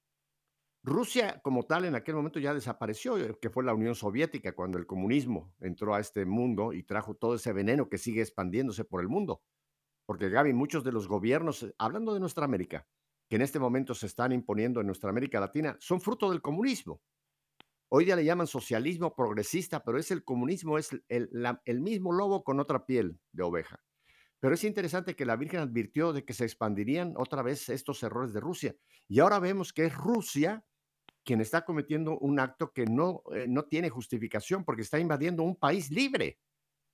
[0.82, 4.78] Rusia como tal en aquel momento ya desapareció, eh, que fue la Unión Soviética cuando
[4.78, 9.00] el comunismo entró a este mundo y trajo todo ese veneno que sigue expandiéndose por
[9.00, 9.44] el mundo.
[10.08, 12.86] Porque Gaby, muchos de los gobiernos, eh, hablando de nuestra América,
[13.28, 17.02] que en este momento se están imponiendo en nuestra América Latina, son fruto del comunismo.
[17.90, 22.58] Hoy día le llaman socialismo progresista, pero es el comunismo, es el, mismo lobo con
[22.58, 23.82] otra piel de oveja.
[24.40, 28.32] Pero es interesante que la Virgen advirtió de que se expandirían otra vez estos errores
[28.32, 28.74] de Rusia.
[29.08, 30.64] Y ahora vemos que es Rusia
[31.22, 35.56] quien está cometiendo un acto que no, eh, no tiene justificación porque está invadiendo un
[35.56, 36.38] país libre,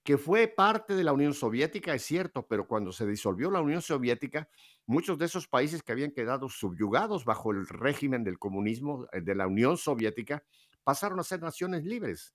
[0.05, 3.81] que fue parte de la Unión Soviética, es cierto, pero cuando se disolvió la Unión
[3.81, 4.51] Soviética,
[4.87, 9.35] muchos de esos países que habían quedado subyugados bajo el régimen del comunismo eh, de
[9.35, 10.45] la Unión Soviética
[10.85, 12.35] pasaron a ser naciones libres.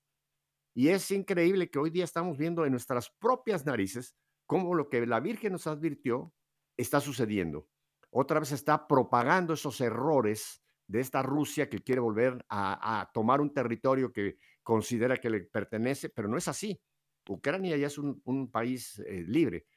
[0.73, 4.15] Y es increíble que hoy día estamos viendo en nuestras propias narices
[4.47, 6.33] cómo lo que la Virgen nos advirtió
[6.75, 7.69] está sucediendo.
[8.09, 13.41] Otra vez está propagando esos errores de esta Rusia que quiere volver a, a tomar
[13.41, 16.81] un territorio que considera que le pertenece, pero no es así.
[17.29, 19.67] Ucrania ya es un, un país eh, libre.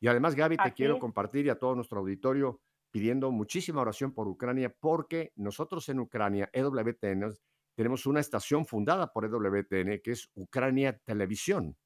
[0.00, 4.12] Y además, Gaby, te Así quiero compartir y a todo nuestro auditorio pidiendo muchísima oración
[4.12, 7.32] por Ucrania, porque nosotros en Ucrania, EWTN,
[7.74, 11.76] tenemos una estación fundada por EWTN, que es Ucrania Televisión.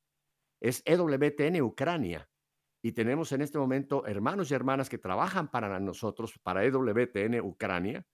[0.60, 2.28] Es EWTN Ucrania.
[2.82, 8.04] Y tenemos en este momento hermanos y hermanas que trabajan para nosotros, para EWTN Ucrania,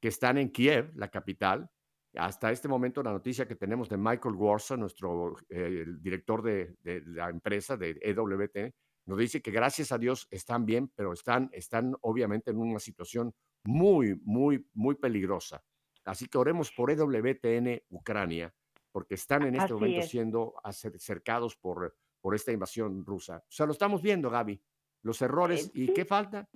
[0.00, 1.70] que están en Kiev, la capital.
[2.14, 6.76] Hasta este momento la noticia que tenemos de Michael Warsaw, nuestro eh, el director de,
[6.80, 8.72] de la empresa de EWTN,
[9.06, 13.34] nos dice que gracias a Dios están bien, pero están, están obviamente en una situación
[13.64, 15.62] muy, muy, muy peligrosa.
[16.04, 18.54] Así que oremos por EWTN Ucrania,
[18.92, 20.08] porque están en este Así momento es.
[20.08, 20.54] siendo
[20.98, 23.38] cercados por, por esta invasión rusa.
[23.38, 24.60] O sea, lo estamos viendo, Gaby.
[25.02, 25.66] Los errores.
[25.68, 26.48] Eh, ¿Y qué falta?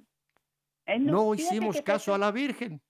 [0.87, 2.83] Eh, No hicimos caso a la Virgen.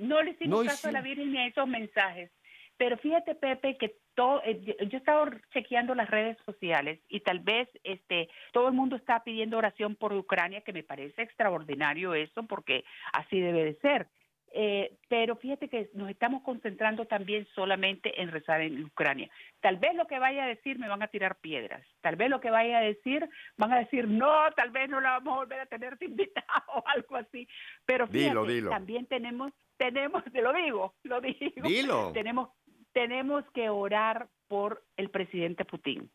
[0.00, 1.02] No le hicimos no caso a la.
[1.02, 2.30] Virgen ni a esos mensajes.
[2.76, 7.40] Pero fíjate, Pepe, que todo, eh, yo he estado chequeando las redes sociales y tal
[7.40, 12.44] vez este todo el mundo está pidiendo oración por Ucrania, que me parece extraordinario eso,
[12.44, 14.08] porque así debe de ser.
[14.52, 19.30] Eh, pero fíjate que nos estamos concentrando también solamente en rezar en Ucrania.
[19.60, 21.86] Tal vez lo que vaya a decir me van a tirar piedras.
[22.00, 25.10] Tal vez lo que vaya a decir van a decir no, tal vez no la
[25.12, 27.46] vamos a volver a tener de invitado o algo así.
[27.86, 28.70] Pero fíjate, Dilo, dilo.
[28.70, 31.66] también tenemos, tenemos, te lo digo, lo digo.
[31.66, 32.12] Dilo.
[32.12, 32.50] Tenemos,
[32.92, 36.10] tenemos que orar por el presidente Putin.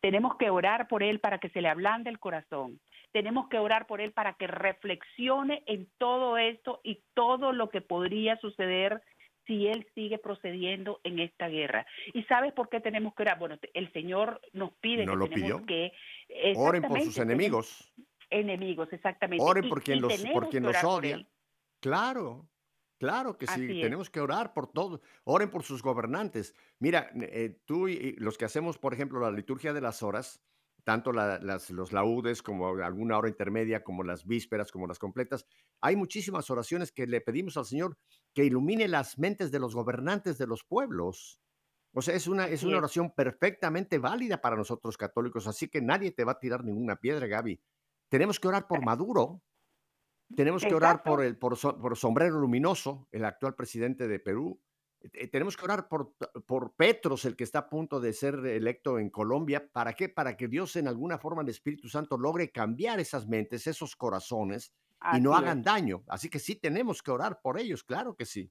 [0.00, 2.80] Tenemos que orar por él para que se le ablande el corazón.
[3.12, 7.80] Tenemos que orar por él para que reflexione en todo esto y todo lo que
[7.80, 9.02] podría suceder
[9.46, 11.86] si él sigue procediendo en esta guerra.
[12.12, 13.38] ¿Y sabes por qué tenemos que orar?
[13.38, 15.66] Bueno, el Señor nos pide ¿No que lo tenemos pidió?
[15.66, 15.92] que
[16.56, 17.92] Oren por sus enemigos.
[18.30, 19.44] enemigos, exactamente.
[19.44, 21.26] Oren por quien y los, por quien los por odia.
[21.80, 22.46] Claro,
[22.98, 23.52] claro que sí.
[23.52, 23.82] Así es.
[23.82, 25.00] Tenemos que orar por todos.
[25.24, 26.54] Oren por sus gobernantes.
[26.78, 30.42] Mira, eh, tú y, y los que hacemos, por ejemplo, la liturgia de las horas,
[30.84, 35.46] tanto la- las, los laudes como alguna hora intermedia, como las vísperas, como las completas,
[35.80, 37.96] hay muchísimas oraciones que le pedimos al Señor
[38.34, 41.40] que ilumine las mentes de los gobernantes de los pueblos.
[41.96, 46.10] O sea, es una, es una oración perfectamente válida para nosotros católicos, así que nadie
[46.10, 47.60] te va a tirar ninguna piedra, Gaby.
[48.10, 49.42] Tenemos que orar por Maduro,
[50.36, 54.60] tenemos que orar por el por, por Sombrero Luminoso, el actual presidente de Perú.
[55.12, 56.14] Eh, tenemos que orar por,
[56.46, 59.68] por Petros, el que está a punto de ser electo en Colombia.
[59.70, 60.08] ¿Para qué?
[60.08, 64.72] Para que Dios en alguna forma, el Espíritu Santo, logre cambiar esas mentes, esos corazones
[65.12, 65.64] y no Así hagan es.
[65.64, 66.04] daño.
[66.08, 68.50] Así que sí tenemos que orar por ellos, claro que sí.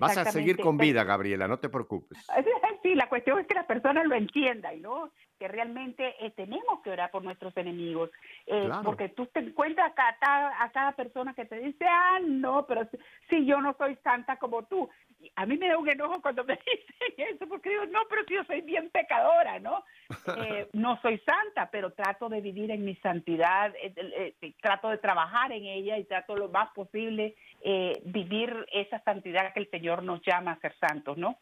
[0.00, 2.18] Vas a seguir con vida, Gabriela, no te preocupes.
[2.18, 2.49] Sí,
[2.84, 5.10] la cuestión es que las personas lo entiendan, ¿no?
[5.38, 8.10] Que realmente eh, tenemos que orar por nuestros enemigos.
[8.46, 8.82] Eh, Claro.
[8.82, 12.88] Porque tú te encuentras a cada, a cada persona que te dice, ah, no, pero
[12.90, 14.88] si, si yo no soy santa como tú.
[15.20, 18.24] Y A mí me da un enojo cuando me dicen eso, porque digo, no, pero
[18.26, 19.84] si yo soy bien pecadora, ¿no?
[20.40, 23.92] Eh, no soy santa, pero trato de vivir en mi santidad, eh,
[24.40, 29.52] eh, trato de trabajar en ella y trato lo más posible eh, vivir esa santidad
[29.52, 31.38] que el Señor nos llama a ser santos, ¿no?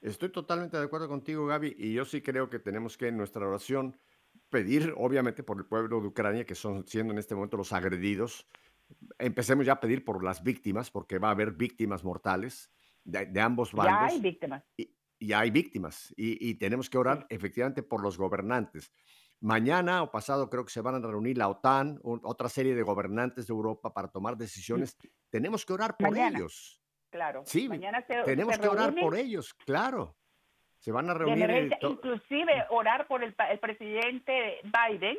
[0.00, 3.46] Estoy totalmente de acuerdo contigo, Gaby, y yo sí creo que tenemos que en nuestra
[3.46, 3.98] oración
[4.50, 8.46] pedir, obviamente, por el pueblo de Ucrania, que son siendo en este momento los agredidos.
[9.18, 12.70] Empecemos ya a pedir por las víctimas, porque va a haber víctimas mortales
[13.04, 14.22] de, de ambos Ya hay bandos.
[14.22, 14.64] víctimas.
[14.76, 18.92] Y, y hay víctimas, y, y tenemos que orar efectivamente por los gobernantes.
[19.40, 23.46] Mañana o pasado creo que se van a reunir la OTAN, otra serie de gobernantes
[23.46, 24.96] de Europa para tomar decisiones.
[25.30, 26.38] Tenemos que orar por Mañana.
[26.38, 26.82] ellos.
[27.16, 27.42] Claro.
[27.46, 30.14] Sí, Mañana se, Tenemos se que orar por ellos, claro.
[30.78, 31.74] Se van a reunir.
[31.80, 35.16] inclusive orar por el, el presidente Biden,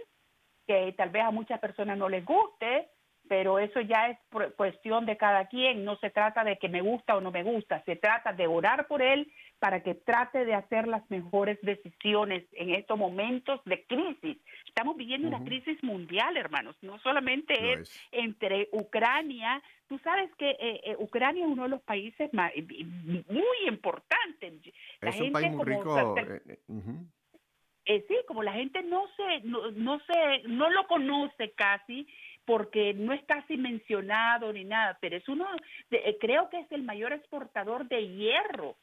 [0.68, 2.90] que tal vez a muchas personas no les guste,
[3.28, 4.18] pero eso ya es
[4.56, 5.84] cuestión de cada quien.
[5.84, 8.88] No se trata de que me gusta o no me gusta, se trata de orar
[8.88, 14.38] por él para que trate de hacer las mejores decisiones en estos momentos de crisis.
[14.68, 18.08] Estamos viviendo una crisis mundial, hermanos, no solamente es es.
[18.12, 19.62] entre Ucrania.
[19.88, 24.54] Tú sabes que eh, eh, Ucrania es uno de los países más, muy importantes.
[25.02, 26.18] La Es un país muy como rico.
[26.20, 26.58] eh, eh,
[27.86, 32.06] eh, sí, como la gente no se, no, no se, no lo conoce casi
[32.46, 35.48] porque no es casi mencionado ni nada, pero es uno,
[35.90, 38.78] de- eh, creo que es el mayor exportador de hierro,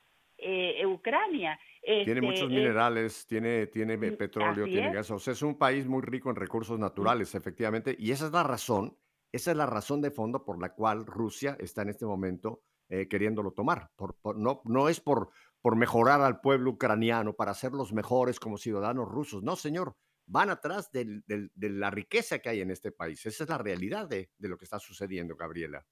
[0.45, 1.59] eh, eh, Ucrania.
[1.83, 4.91] Tiene Este, muchos eh, minerales, tiene, tiene Mm, petróleo, tiene.
[4.91, 4.93] Mm.
[4.93, 5.11] gas.
[5.11, 7.97] O sea, es un país muy rico en recursos naturales, efectivamente.
[7.99, 8.97] Y esa es la razón,
[9.33, 13.09] esa es la razón de fondo por la cual Rusia está en este momento eh,
[13.09, 13.91] queriéndolo tomar.
[13.97, 15.31] Por, por- no, no es por,
[15.63, 19.43] por mejorar al pueblo ucraniano, para hacerlos mejores como ciudadanos rusos.
[19.43, 19.97] No, señor.
[20.27, 23.25] Van atrás del- del- de la riqueza que hay en este país.
[23.27, 25.85] Esa es la realidad de, de lo que está sucediendo, Gabriela.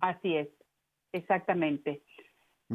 [0.00, 0.48] Así es,
[1.12, 2.02] exactamente.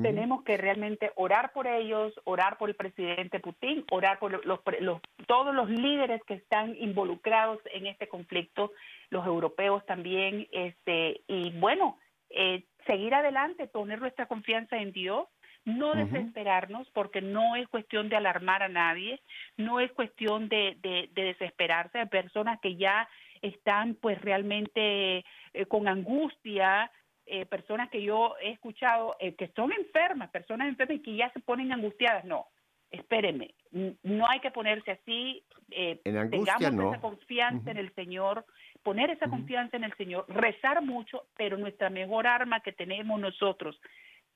[0.02, 5.02] Tenemos que realmente orar por ellos, orar por el presidente Putin, orar por los, los-
[5.28, 8.72] todos los líderes que están involucrados en este conflicto,
[9.12, 12.00] los europeos también, este y bueno,
[12.32, 15.28] eh, seguir adelante, poner nuestra confianza en Dios,
[15.66, 19.22] no desesperarnos, porque no es cuestión de alarmar a nadie,
[19.58, 23.08] no es cuestión de, de, de desesperarse, hay personas que ya
[23.44, 25.24] están pues realmente
[25.54, 26.91] eh, con angustia,
[27.26, 31.32] eh, personas que yo he escuchado eh, que son enfermas, personas enfermas y que ya
[31.32, 32.26] se ponen angustiadas.
[32.26, 32.47] No,
[32.91, 33.55] espérenme,
[34.03, 35.43] no hay que ponerse así.
[35.71, 36.91] eh, En angustia tengamos no.
[36.91, 38.45] esa confianza en el Señor,
[38.84, 43.80] poner esa confianza en el Señor, rezar mucho, pero nuestra mejor arma que tenemos nosotros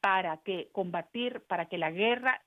[0.01, 2.41] para que combatir, para que la guerra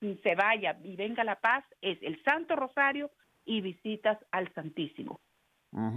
[0.00, 3.10] mm, se vaya y venga la paz es el Santo Rosario
[3.44, 5.20] y visitas al Santísimo.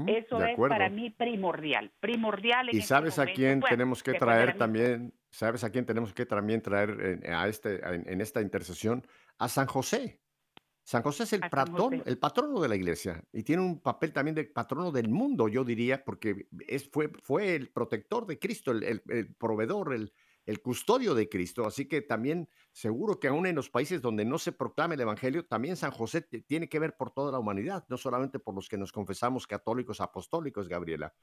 [0.08, 4.14] Eso es para mí primordial, primordial en Y este sabes a momento, quién tenemos que
[4.14, 8.42] traer también, sabes a quién tenemos que también traer en, a este, en, en esta
[8.42, 9.06] intercesión,
[9.40, 10.20] a San José.
[10.86, 12.04] San José es el José.
[12.06, 15.64] el patrono de la iglesia y tiene un papel también de patrono del mundo, yo
[15.64, 20.14] diría, porque es, fue, fue el protector de Cristo, el, el- el proveedor, el,
[20.46, 21.66] el custodio de Cristo.
[21.66, 25.46] Así que también seguro que aún en los países donde no se proclama el Evangelio,
[25.46, 28.78] también San José tiene que ver por toda la humanidad, no solamente por los que
[28.78, 31.14] nos confesamos católicos apostólicos, Gabriela.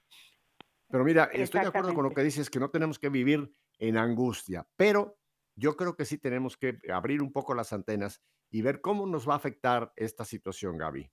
[0.89, 3.97] Pero mira, estoy de acuerdo con lo que dices, que no tenemos que vivir en
[3.97, 5.19] angustia, pero
[5.55, 9.29] yo creo que sí tenemos que abrir un poco las antenas y ver cómo nos
[9.29, 11.11] va a afectar esta situación, Gaby.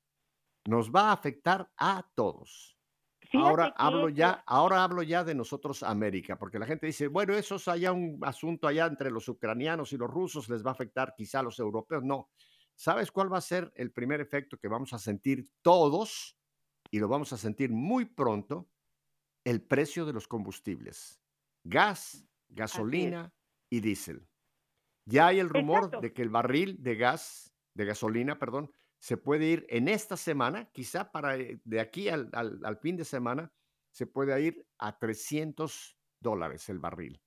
[0.67, 2.76] Nos va a afectar a todos.
[3.33, 7.33] Ahora Fíjate hablo ya, ahora hablo ya de nosotros América, porque la gente dice, bueno,
[7.33, 10.73] eso es allá un asunto allá entre los ucranianos y los rusos, les va a
[10.73, 12.03] afectar quizá a los europeos.
[12.03, 12.29] No.
[12.75, 16.37] ¿Sabes cuál va a ser el primer efecto que vamos a sentir todos?
[16.91, 18.69] Y lo vamos a sentir muy pronto,
[19.43, 21.21] el precio de los combustibles.
[21.63, 23.33] Gas, gasolina
[23.69, 24.27] y diésel.
[25.05, 26.01] Ya hay el rumor Exacto.
[26.01, 30.69] de que el barril de gas, de gasolina, perdón, se puede ir en esta semana,
[30.71, 33.51] quizá para eh, de aquí al, al- al fin de semana,
[33.91, 37.21] se puede ir a 300 dólares el barril.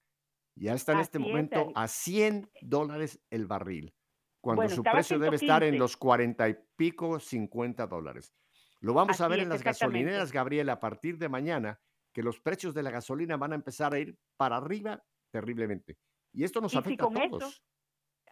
[0.57, 3.95] Ya está en este es, momento a 100 dólares el barril,
[4.43, 5.79] cuando Bueno, su precio debe estar en 115.
[5.79, 8.35] los 40 y pico, 50 dólares.
[8.81, 11.81] Lo vamos a ver en las gasolineras, Gabriela, a partir de mañana,
[12.15, 15.99] que los precios de la gasolina van a empezar a ir para arriba terriblemente.
[16.33, 17.09] Y esto nos Y si afecta a
[17.41, 17.63] todos.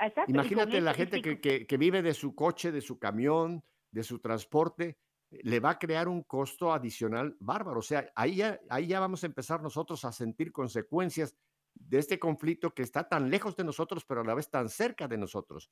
[0.01, 2.99] Exacto, Imagínate la y gente que, con- que- que vive de su coche, de su
[2.99, 4.99] camión, de su transporte,
[5.31, 7.81] le va a crear un costo adicional bárbaro.
[7.81, 11.37] O sea, ahí ya, ahí ya vamos a empezar nosotros a sentir consecuencias
[11.75, 15.07] de este conflicto que está tan lejos de nosotros, pero a la vez tan cerca
[15.09, 15.71] de nosotros.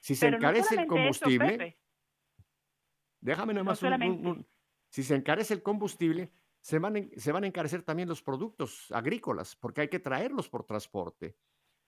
[0.00, 1.80] Si se Pero no encarece el eso, combustible,
[3.20, 4.28] déjame nada No más un- un- solamente.
[4.28, 4.46] un-
[4.90, 9.56] si se encarece el combustible, se van, se van a encarecer también los productos agrícolas,
[9.56, 11.36] porque hay que traerlos por transporte.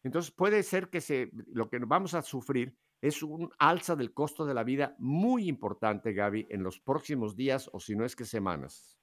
[0.03, 4.47] Entonces puede ser que se, lo que vamos a sufrir es un alza del costo
[4.47, 8.25] de la vida muy importante, Gaby, en los próximos días o si no es que
[8.25, 8.97] semanas.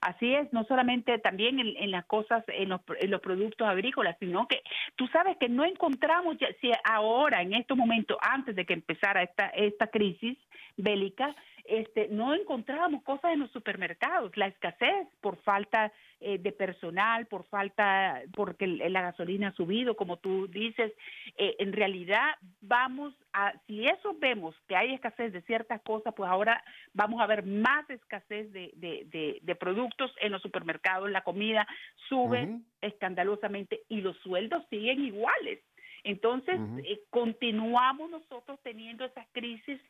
[0.00, 4.48] Así es, no solamente también en, las cosas, en los, en los productos agrícolas, sino
[4.48, 4.62] que
[4.96, 9.48] tú sabes que no encontramos, si ahora, en estos momentos, antes de que empezara esta,
[9.48, 10.38] esta crisis
[10.78, 14.36] bélica, este, no encontrábamos cosas en los supermercados.
[14.36, 20.18] La escasez por falta eh, de personal, por falta, porque la gasolina ha subido, como
[20.18, 20.92] tú dices.
[21.36, 22.28] Eh, en realidad,
[22.60, 27.26] vamos a, si eso vemos que hay escasez de ciertas cosas, pues ahora vamos a
[27.26, 31.10] ver más escasez de, de, de, de productos en los supermercados.
[31.10, 31.66] La comida
[32.08, 35.60] sube escandalosamente y los sueldos siguen iguales.
[36.04, 39.80] Entonces, eh, continuamos nosotros teniendo esa crisis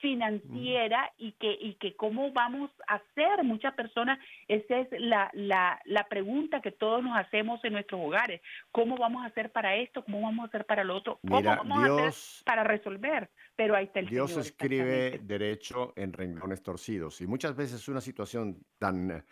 [0.00, 3.42] financiera y que y que cómo vamos a hacer.
[3.44, 8.40] Muchas personas esa es la, la, la pregunta que todos nos hacemos en nuestros hogares.
[8.70, 11.56] Cómo vamos a hacer para esto cómo vamos a hacer para lo otro cómo Mira,
[11.56, 16.62] vamos a hacer para resolver pero ahí está el Dios Señor, escribe derecho en renglones
[16.62, 17.20] torcidos.
[17.20, 19.24] Y muchas veces una situación tan, eh,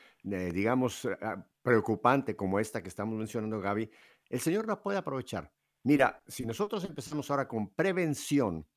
[0.53, 1.17] digamos, eh,
[1.63, 3.91] preocupante como esta que estamos mencionando, Gaby,
[4.29, 5.51] el Señor la puede aprovechar.
[5.85, 8.69] Mira, si nosotros empezamos ahora con prevención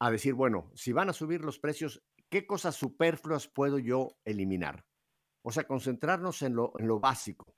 [0.00, 4.84] a decir, bueno, si van a subir los precios, ¿qué cosas superfluas puedo yo eliminar?
[5.42, 7.54] O sea, concentrarnos en lo, en lo básico.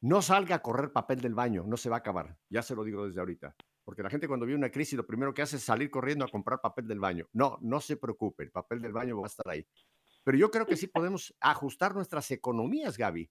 [0.00, 2.38] No salga a correr papel del baño, no se va a acabar.
[2.48, 3.56] Ya se lo digo desde ahorita.
[3.84, 6.28] Porque la gente cuando vive una crisis lo primero que hace es salir corriendo a
[6.28, 7.26] comprar papel del baño.
[7.32, 9.66] No, no se preocupe, el papel del baño va a estar ahí.
[10.22, 13.30] Pero yo creo que sí podemos ajustar nuestras economías, Gaby.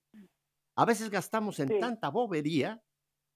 [0.75, 1.79] A veces gastamos en Sí.
[1.79, 2.83] tanta bobería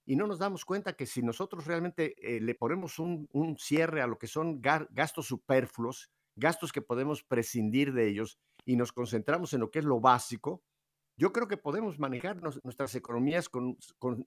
[0.08, 3.28] y no nos damos cuenta que si nosotros realmente eh, le ponemos un,
[3.60, 8.78] cierre a lo que son ga- gastos superfluos, gastos que podemos prescindir de ellos y
[8.78, 10.64] nos concentramos en lo que es lo básico,
[11.20, 13.78] yo creo que podemos manejar nuestras economías con,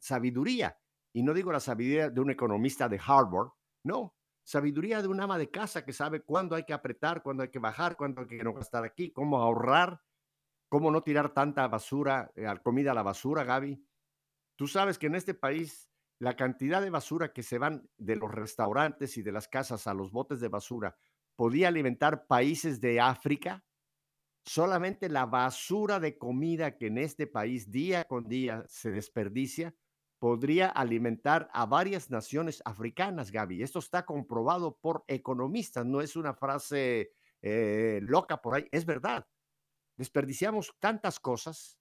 [0.01, 0.79] sabiduría.
[1.15, 3.49] Y no digo la sabiduría de un economista de Harvard,
[3.83, 4.15] no,
[4.45, 7.59] sabiduría de un ama de casa que sabe cuándo hay que apretar, cuándo hay que
[7.59, 10.03] bajar, cuándo hay que no gastar aquí, cómo ahorrar,
[10.69, 13.83] cómo no tirar tanta basura, eh, comida a la basura, Gaby.
[14.61, 15.89] Tú sabes que en este país
[16.19, 19.95] la cantidad de basura que se van de los restaurantes y de las casas a
[19.95, 20.99] los botes de basura
[21.35, 23.65] podía alimentar países de África.
[24.45, 29.75] Solamente la basura de comida que en este país día con día se desperdicia
[30.19, 33.63] podría alimentar a varias naciones africanas, Gaby.
[33.63, 39.27] Esto está comprobado por economistas, no es una frase eh, loca por ahí, es verdad.
[39.97, 41.80] Desperdiciamos tantas cosas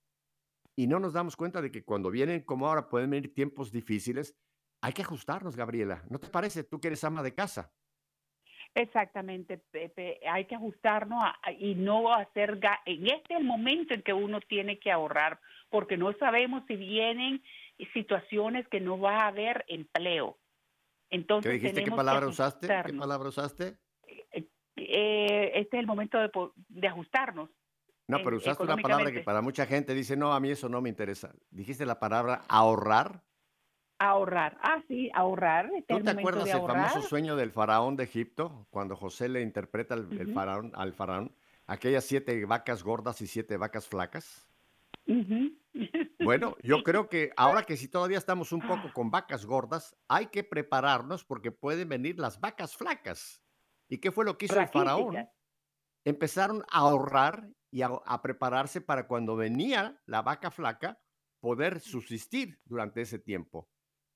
[0.82, 4.38] y no nos damos cuenta de que cuando vienen como ahora pueden venir tiempos difíciles,
[4.82, 6.04] hay que ajustarnos, Gabriela.
[6.10, 6.64] ¿No te parece?
[6.64, 7.74] Tú que eres ama de casa.
[8.76, 10.22] Exactamente, Pepe.
[10.32, 12.60] Hay que ajustarnos a- y no hacer.
[12.62, 16.64] ga- En este es el momento en que uno tiene que ahorrar, porque no sabemos
[16.68, 17.44] si vienen
[17.94, 20.38] situaciones que no va a haber empleo.
[21.10, 21.84] Entonces ¿Qué dijiste?
[21.84, 22.68] ¿Qué palabra usaste?
[22.86, 23.78] ¿Qué palabra usaste?
[24.32, 26.30] Eh, este es el momento de,
[26.70, 27.50] de ajustarnos.
[28.10, 30.68] No, en- pero usaste una palabra que para mucha gente dice, no, a mí eso
[30.68, 31.32] no me interesa.
[31.52, 33.24] Dijiste la palabra ahorrar.
[34.00, 34.58] Ahorrar.
[34.62, 35.70] Ah, sí, ahorrar.
[35.76, 36.90] Este ¿Tú te acuerdas de el ahorrar.
[36.90, 38.66] famoso sueño del faraón de Egipto?
[38.72, 41.36] Cuando José le interpreta al, el faraón, al faraón
[41.68, 44.48] aquellas siete vacas gordas y siete vacas flacas.
[46.24, 50.28] Bueno, yo creo que ahora que si todavía estamos un poco con vacas gordas, hay
[50.28, 53.42] que prepararnos porque pueden venir las vacas flacas.
[53.88, 55.28] ¿Y qué fue lo que hizo el faraón?
[56.06, 61.00] Empezaron a ahorrar y a, a prepararse para cuando venía la vaca flaca
[61.40, 63.70] poder subsistir durante ese tiempo.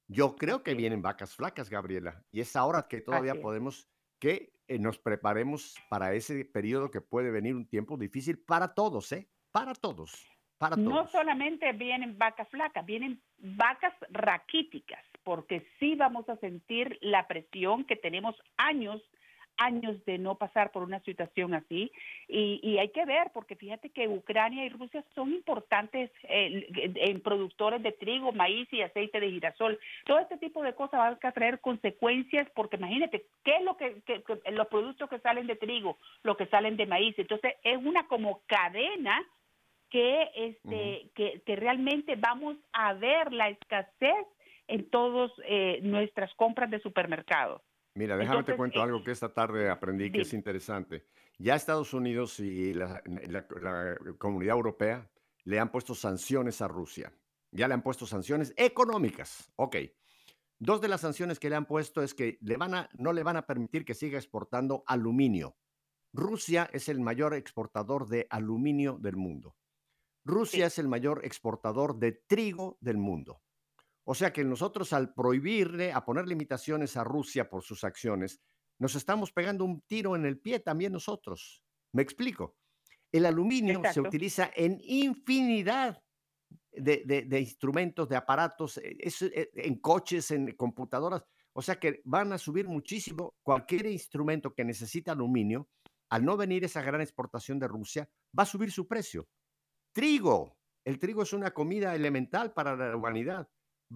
[0.08, 3.90] Yo creo que vienen vacas flacas, Gabriela, y es ahora que todavía podemos
[4.20, 9.12] que eh, nos preparemos para ese periodo que puede venir un tiempo difícil para todos,
[9.12, 9.30] ¿eh?
[9.52, 10.28] Para todos,
[10.58, 11.12] para No todos.
[11.12, 17.96] solamente vienen vacas flacas, vienen vacas raquíticas, porque sí vamos a sentir la presión que
[17.96, 19.02] tenemos años,
[19.58, 21.92] años de no pasar por una situación así.
[22.28, 27.22] Y, y hay que ver, porque fíjate que Ucrania y Rusia son importantes eh, en
[27.22, 29.80] productores de trigo, maíz y aceite de girasol.
[30.06, 34.02] Todo este tipo de cosas van a traer consecuencias, porque imagínate, ¿qué es lo que,
[34.06, 37.18] que- que- los productos que salen de trigo, los que salen de maíz?
[37.18, 39.22] Entonces, es una como cadena
[39.90, 44.26] que este que, que realmente vamos a ver la escasez
[44.68, 47.62] en todas eh, nuestras compras de supermercado.
[47.96, 51.06] Mira, déjame te cuento eh, algo que esta tarde aprendí que es interesante.
[51.38, 55.10] Ya Estados Unidos y la, la- la comunidad europea
[55.44, 57.14] le han puesto sanciones a Rusia.
[57.52, 59.52] Ya le han puesto sanciones económicas.
[59.58, 59.76] Ok.
[60.58, 63.22] Dos de las sanciones que le han puesto es que le van a, no le
[63.22, 65.56] van a permitir que siga exportando aluminio.
[66.14, 69.56] Rusia es el mayor exportador de aluminio del mundo.
[70.26, 73.42] Rusia es el mayor exportador de trigo del mundo.
[74.06, 78.42] O sea que nosotros al prohibirle, a poner limitaciones a Rusia por sus acciones,
[78.80, 81.64] nos estamos pegando un tiro en el pie también nosotros.
[81.94, 82.58] ¿Me explico?
[83.12, 86.02] El aluminio se utiliza en infinidad
[86.72, 91.24] de, de- de instrumentos, de aparatos, eh, es, eh, en coches, en computadoras.
[91.56, 95.70] O sea que van a subir muchísimo cualquier instrumento que necesita aluminio.
[96.10, 99.28] Al no venir esa gran exportación de Rusia, va a subir su precio.
[99.94, 100.58] Trigo.
[100.84, 103.48] El trigo es una comida elemental para la humanidad.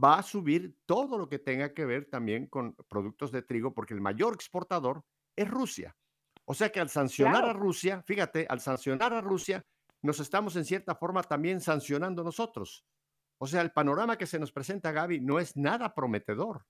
[0.02, 3.94] Va a subir todo lo que tenga que ver también con productos de trigo, porque
[3.94, 5.04] el mayor exportador
[5.36, 5.98] es Rusia.
[6.46, 7.54] O sea que al sancionar a.
[7.54, 9.66] Rusia, fíjate, al sancionar a Rusia,
[10.04, 12.86] nos estamos en cierta forma también sancionando nosotros.
[13.40, 16.66] O sea, el panorama que se nos presenta, Gaby, no es nada prometedor.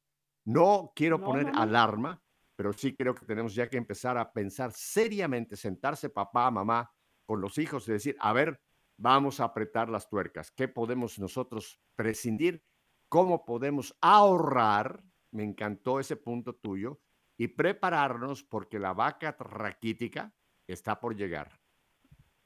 [0.46, 1.62] No quiero No, poner no.
[1.62, 2.24] alarma,
[2.56, 6.92] pero sí creo que tenemos ya que empezar a pensar seriamente, sentarse papá, mamá,
[7.26, 8.62] con los hijos y decir, a ver,
[8.98, 10.52] vamos a apretar las tuercas.
[10.52, 12.64] ¿Qué podemos nosotros prescindir?
[13.10, 15.02] ¿Cómo podemos ahorrar?
[15.32, 17.00] Me encantó ese punto tuyo.
[17.40, 20.34] Y prepararnos porque la vaca raquítica
[20.66, 21.60] está por llegar.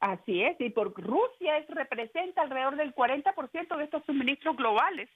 [0.01, 5.09] Así es, y por Rusia es, representa alrededor del 40% de estos suministros globales.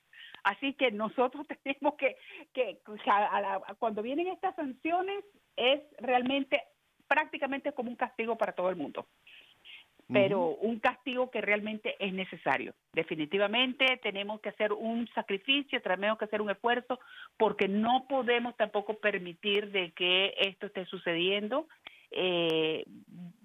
[0.44, 2.16] Así que nosotros tenemos que,
[2.54, 5.26] que a cuando vienen estas sanciones,
[5.56, 6.62] es realmente
[7.08, 9.08] prácticamente como un castigo para todo el mundo.
[10.12, 12.76] Pero un castigo que realmente es necesario.
[12.94, 17.00] Definitivamente tenemos que hacer un sacrificio, tenemos que hacer un esfuerzo,
[17.38, 21.68] porque no podemos tampoco permitir de que esto esté sucediendo
[22.12, 22.86] eh,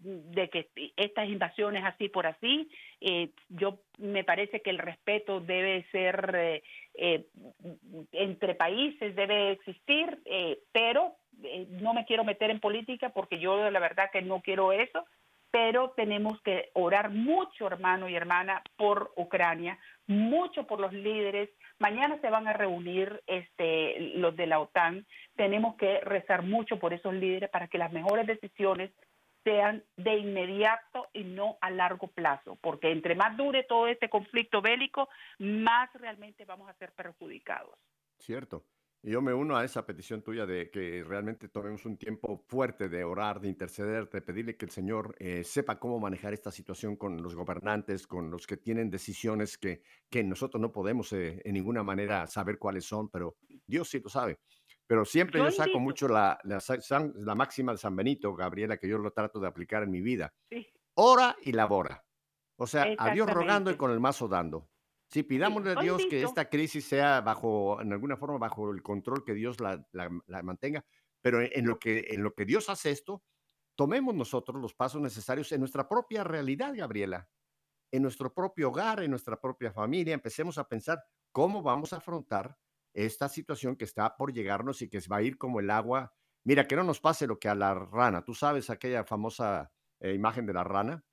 [0.02, 5.84] de que estas invasiones así por así, eh, yo me parece que el respeto debe
[5.90, 6.62] ser eh,
[6.94, 7.26] eh,
[8.12, 13.70] entre países, debe existir, eh, pero eh, no me quiero meter en política porque yo
[13.70, 15.04] la verdad que no quiero eso,
[15.51, 21.51] pero tenemos que orar mucho, hermano y hermana, por Ucrania, mucho por los líderes.
[21.78, 25.07] Mañana se van a reunir este, los de la OTAN.
[25.36, 28.92] Tenemos que rezar mucho por esos líderes para que las mejores decisiones
[29.44, 34.61] sean de inmediato y no a largo plazo, porque entre más dure todo este conflicto
[34.61, 37.78] bélico, más realmente vamos a ser perjudicados.
[38.18, 38.64] Cierto.
[39.03, 42.90] Y yo me uno a esa petición tuya de que realmente tomemos un tiempo fuerte
[42.90, 46.96] de orar, de interceder, de pedirle que el Señor eh, sepa cómo manejar esta situación
[46.96, 51.55] con los gobernantes, con los que tienen decisiones que, que nosotros no podemos eh, en
[51.55, 53.36] ninguna manera saber cuáles son, pero
[53.66, 54.38] Dios sí lo sabe.
[54.86, 56.61] Pero siempre yo, Yo saco mucho la, la,
[57.14, 60.34] la máxima de San Benito, Gabriela, que yo lo trato de aplicar en mi vida.
[60.51, 62.05] Sí, Ora y labora.
[62.57, 64.68] O sea, a Dios rogando y con el mazo dando.
[65.11, 69.24] Sí, pidámosle a Dios que esta crisis sea bajo, en alguna forma, bajo el control
[69.24, 70.84] que Dios la, la- la mantenga,
[71.20, 73.24] pero en, en lo que, en lo que Dios hace esto,
[73.76, 77.28] tomemos nosotros los pasos necesarios en nuestra propia realidad, Gabriela,
[77.92, 81.02] en nuestro propio hogar, en nuestra propia familia, empecemos a pensar
[81.32, 82.56] cómo vamos a afrontar
[82.94, 86.14] esta situación que está por llegarnos y que va a ir como el agua.
[86.44, 88.24] Mira, que no nos pase lo que a la rana.
[88.24, 91.04] Tú sabes aquella famosa eh, imagen de la rana.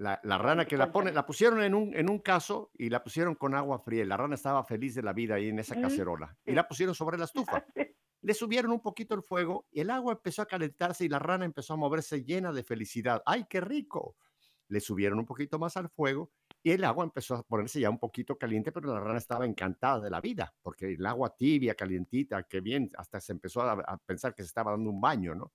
[0.00, 3.04] La, la rana que la pone, la pusieron en un, en un caso y la
[3.04, 4.02] pusieron con agua fría.
[4.06, 7.18] La rana estaba feliz de la vida ahí en esa cacerola y la pusieron sobre
[7.18, 7.62] la estufa.
[8.22, 11.44] Le subieron un poquito el fuego y el agua empezó a calentarse y la rana
[11.44, 13.22] empezó a moverse llena de felicidad.
[13.26, 14.16] ¡Ay, qué rico!
[14.68, 16.30] Le subieron un poquito más al fuego
[16.62, 20.00] y el agua empezó a ponerse ya un poquito caliente, pero la rana estaba encantada
[20.00, 23.98] de la vida, porque el agua tibia, calientita, qué bien, hasta se empezó a, a
[23.98, 25.52] pensar que se estaba dando un baño, ¿no?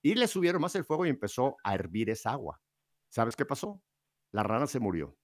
[0.00, 2.58] Y le subieron más el fuego y empezó a hervir esa agua.
[3.12, 3.82] ¿Sabes qué pasó?
[4.30, 5.18] La rana se murió.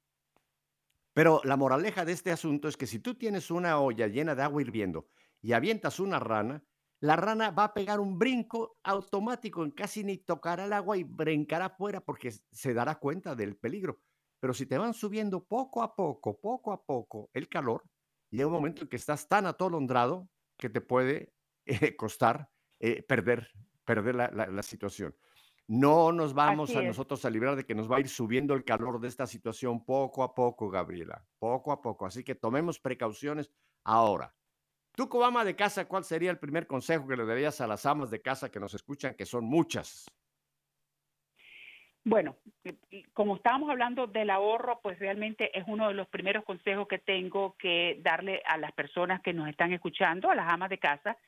[1.14, 4.42] Pero la moraleja de este asunto es que si tú tienes una olla llena de
[4.42, 5.08] agua hirviendo
[5.40, 6.62] y avientas una rana,
[7.00, 11.04] la rana va a pegar un brinco automático, en casi ni tocará el agua y
[11.04, 14.02] brincará afuera porque se dará cuenta del peligro.
[14.38, 17.84] Pero si te van subiendo poco a poco, poco a poco el calor,
[18.30, 20.28] llega un momento en que estás tan atolondrado
[20.58, 21.32] que te puede
[21.64, 23.50] eh, costar eh, perder,
[23.86, 25.16] perder la, situación.
[25.68, 28.64] No nos vamos a nosotros a librar de que nos va a ir subiendo el
[28.64, 32.06] calor de esta situación poco a poco, Gabriela, poco a poco.
[32.06, 33.52] Así que tomemos precauciones
[33.84, 34.34] ahora.
[34.92, 37.84] Tú, como ama de casa, ¿cuál sería el primer consejo que le darías a las
[37.84, 40.06] amas de casa que nos escuchan, que son muchas?
[42.02, 42.36] Bueno,
[43.12, 47.54] como estábamos hablando del ahorro, pues realmente es uno de los primeros consejos que tengo
[47.58, 51.18] que darle a las personas que nos están escuchando, a las amas de casa,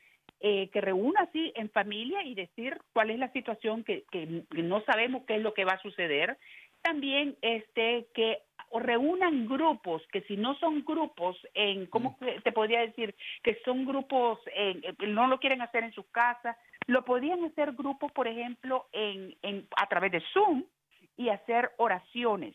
[0.41, 4.83] eh, que reúna así en familia y decir cuál es la situación que, que no
[4.83, 6.39] sabemos qué es lo que va a suceder.
[6.83, 8.39] También este que
[8.79, 13.15] reúnan grupos, que si no son grupos, en ¿cómo te podría decir?
[13.43, 14.83] Que son grupos, en,
[15.13, 19.67] no lo quieren hacer en sus casas, lo podían hacer grupos, por ejemplo, en, en,
[19.77, 20.65] a través de Zoom
[21.17, 22.55] y hacer oraciones.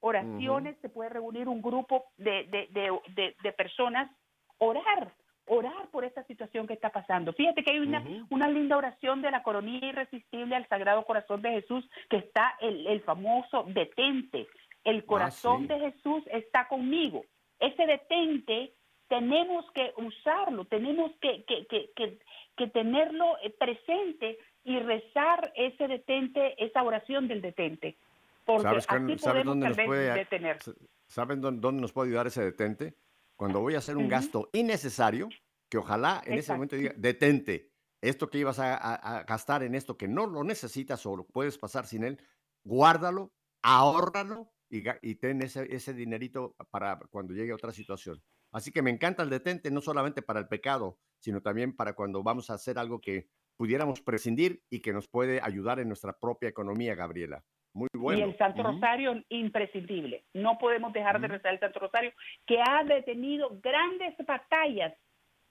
[0.00, 4.10] Oraciones, se puede reunir un grupo de, de, de, de, personas,
[4.58, 5.12] orar,
[5.46, 7.32] orar por esta situación que está pasando.
[7.32, 11.50] Fíjate que hay una, una linda oración de la coronilla irresistible al Sagrado Corazón de
[11.52, 14.46] Jesús, que está el, el famoso detente.
[14.84, 17.24] El Ah, corazón de Jesús está conmigo.
[17.58, 18.72] Ese detente
[19.08, 22.18] tenemos que usarlo, tenemos que, que, que, que,
[22.56, 27.96] que tenerlo eh, presente y rezar ese detente, esa oración del detente.
[28.44, 30.58] Porque ¿Sabes, así cuán- ¿sabes podemos dónde nos puede, detener.
[31.06, 32.94] ¿saben dónde, dónde nos puede ayudar ese detente?
[33.36, 34.10] Cuando voy a hacer un Ujú.
[34.10, 35.28] gasto innecesario,
[35.70, 36.52] que ojalá en ese Exacto.
[36.52, 37.72] momento diga, detente,
[38.02, 41.26] esto que ibas a, a- a gastar en esto que no lo necesitas o lo
[41.26, 42.20] puedes pasar sin él,
[42.64, 48.22] guárdalo, ahórralo y, y ten ese, ese dinerito para cuando llegue otra situación.
[48.52, 52.22] Así que me encanta el detente, no solamente para el pecado, sino también para cuando
[52.22, 56.48] vamos a hacer algo que pudiéramos prescindir y que nos puede ayudar en nuestra propia
[56.48, 57.44] economía, Gabriela.
[57.76, 58.18] Muy bueno.
[58.18, 58.62] Y el Santo.
[58.62, 60.24] Rosario, imprescindible.
[60.32, 62.10] No podemos dejar de rezar el Santo Rosario,
[62.46, 64.94] que ha detenido grandes batallas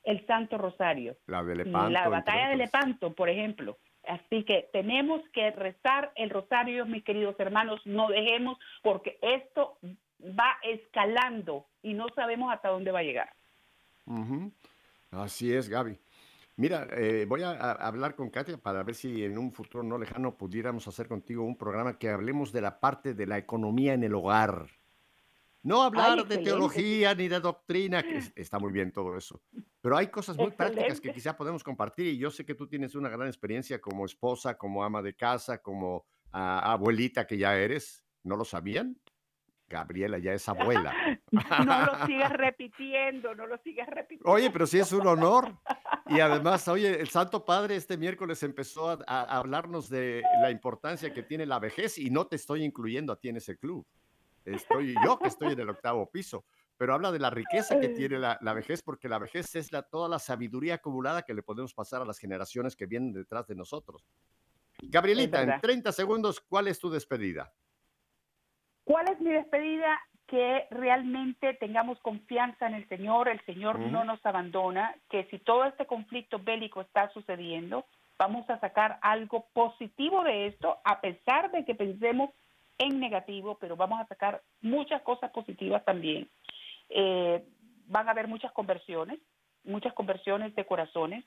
[0.03, 1.15] el Santo Rosario.
[1.27, 1.89] La de Lepanto.
[1.91, 2.57] la batalla de.
[2.57, 3.77] Lepanto, por ejemplo.
[4.07, 9.77] Así que tenemos que rezar el rosario, mis queridos hermanos, no dejemos, porque esto
[10.21, 13.33] va escalando y no sabemos hasta dónde va a llegar.
[15.11, 15.99] Así es, Gaby.
[16.57, 19.97] Mira, eh, voy a, a hablar con Katia para ver si en un futuro no
[19.97, 24.03] lejano pudiéramos hacer contigo un programa que hablemos de la parte de la economía en
[24.03, 24.67] el hogar.
[25.63, 26.49] No hablar de excelente.
[26.51, 29.41] teología ni de doctrina, que es- está muy bien todo eso,
[29.81, 31.13] pero hay cosas muy prácticas que Excelente.
[31.19, 34.83] quizá podemos compartir y yo sé que tú tienes una gran experiencia como esposa, como
[34.83, 38.03] ama de casa, como ah, abuelita que ya eres.
[38.23, 38.97] ¿No lo sabían?
[39.67, 40.93] Gabriela ya es abuela.
[41.65, 44.29] No lo sigas repitiendo, no lo sigas repitiendo.
[44.29, 45.57] Oye, pero sí es un honor.
[46.07, 51.23] Y además, oye, el Santo Padre este miércoles empezó a, hablarnos de la importancia que
[51.23, 53.85] tiene la vejez y no te estoy incluyendo a ti en ese club.
[54.45, 56.45] Estoy yo que estoy en el octavo piso,
[56.77, 59.81] pero habla de la riqueza que tiene la, la vejez porque la vejez es la,
[59.81, 63.55] toda la sabiduría acumulada que le podemos pasar a las generaciones que vienen detrás de
[63.55, 64.05] nosotros.
[64.83, 65.61] Gabrielita, en verdad.
[65.61, 67.51] 30 segundos, ¿cuál es tu despedida?
[68.85, 69.99] ¿Cuál es mi despedida?
[70.27, 75.65] Que realmente tengamos confianza en el Señor, el Señor no nos abandona, que si todo
[75.65, 77.85] este conflicto bélico está sucediendo,
[78.17, 82.29] vamos a sacar algo positivo de esto, a pesar de que pensemos
[82.77, 86.29] en negativo, pero vamos a sacar muchas cosas positivas también.
[86.89, 87.43] Eh,
[87.87, 89.19] van a haber muchas conversiones,
[89.63, 91.23] muchas conversiones de corazones,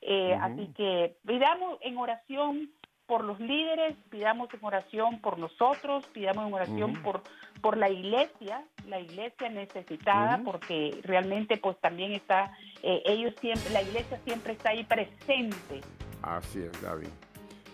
[0.00, 2.70] eh, así que pidamos en oración
[3.10, 7.24] por los líderes, pidamos en oración por nosotros, pidamos en oración por,
[7.60, 13.82] por la iglesia, la iglesia necesitada, porque realmente pues también está, eh, ellos siempre, la
[13.82, 15.80] iglesia siempre está ahí presente.
[16.22, 17.08] Así es, Gaby.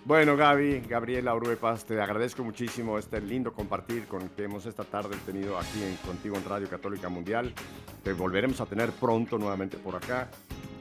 [0.07, 5.19] Bueno, Gaby, Gabriela Uruepas, te agradezco muchísimo este lindo compartir con que hemos esta tarde
[5.27, 7.53] tenido aquí en, contigo en Radio Católica Mundial.
[8.03, 10.31] Te volveremos a tener pronto nuevamente por acá.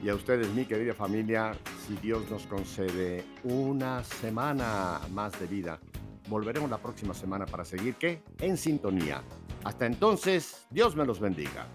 [0.06, 1.54] Y a ustedes, mi querida familia,
[1.88, 5.80] si Dios nos concede una semana más de vida,
[6.30, 7.96] volveremos la próxima semana para seguir.
[8.38, 9.24] En sintonía.
[9.64, 11.66] Hasta entonces, Dios me los bendiga.